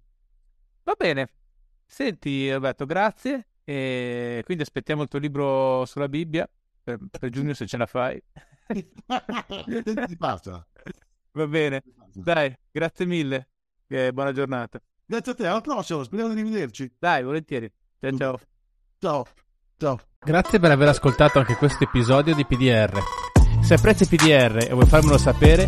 [0.83, 1.29] Va bene.
[1.85, 3.47] Senti, Roberto, grazie.
[3.63, 6.45] E quindi aspettiamo il tuo libro sulla Bibbia
[6.83, 8.21] per, per giugno se ce la fai.
[11.31, 11.83] Va bene.
[12.13, 13.49] Dai, grazie mille.
[13.87, 14.81] E buona giornata.
[15.05, 16.95] Grazie a te, alla prossima, speriamo di rivederci.
[16.97, 17.71] Dai, volentieri.
[17.99, 18.39] Ciao, ciao.
[18.97, 19.25] Ciao,
[19.77, 19.99] ciao.
[20.19, 22.99] Grazie per aver ascoltato anche questo episodio di PDR.
[23.61, 25.67] Se apprezzi PDR e vuoi farmelo sapere,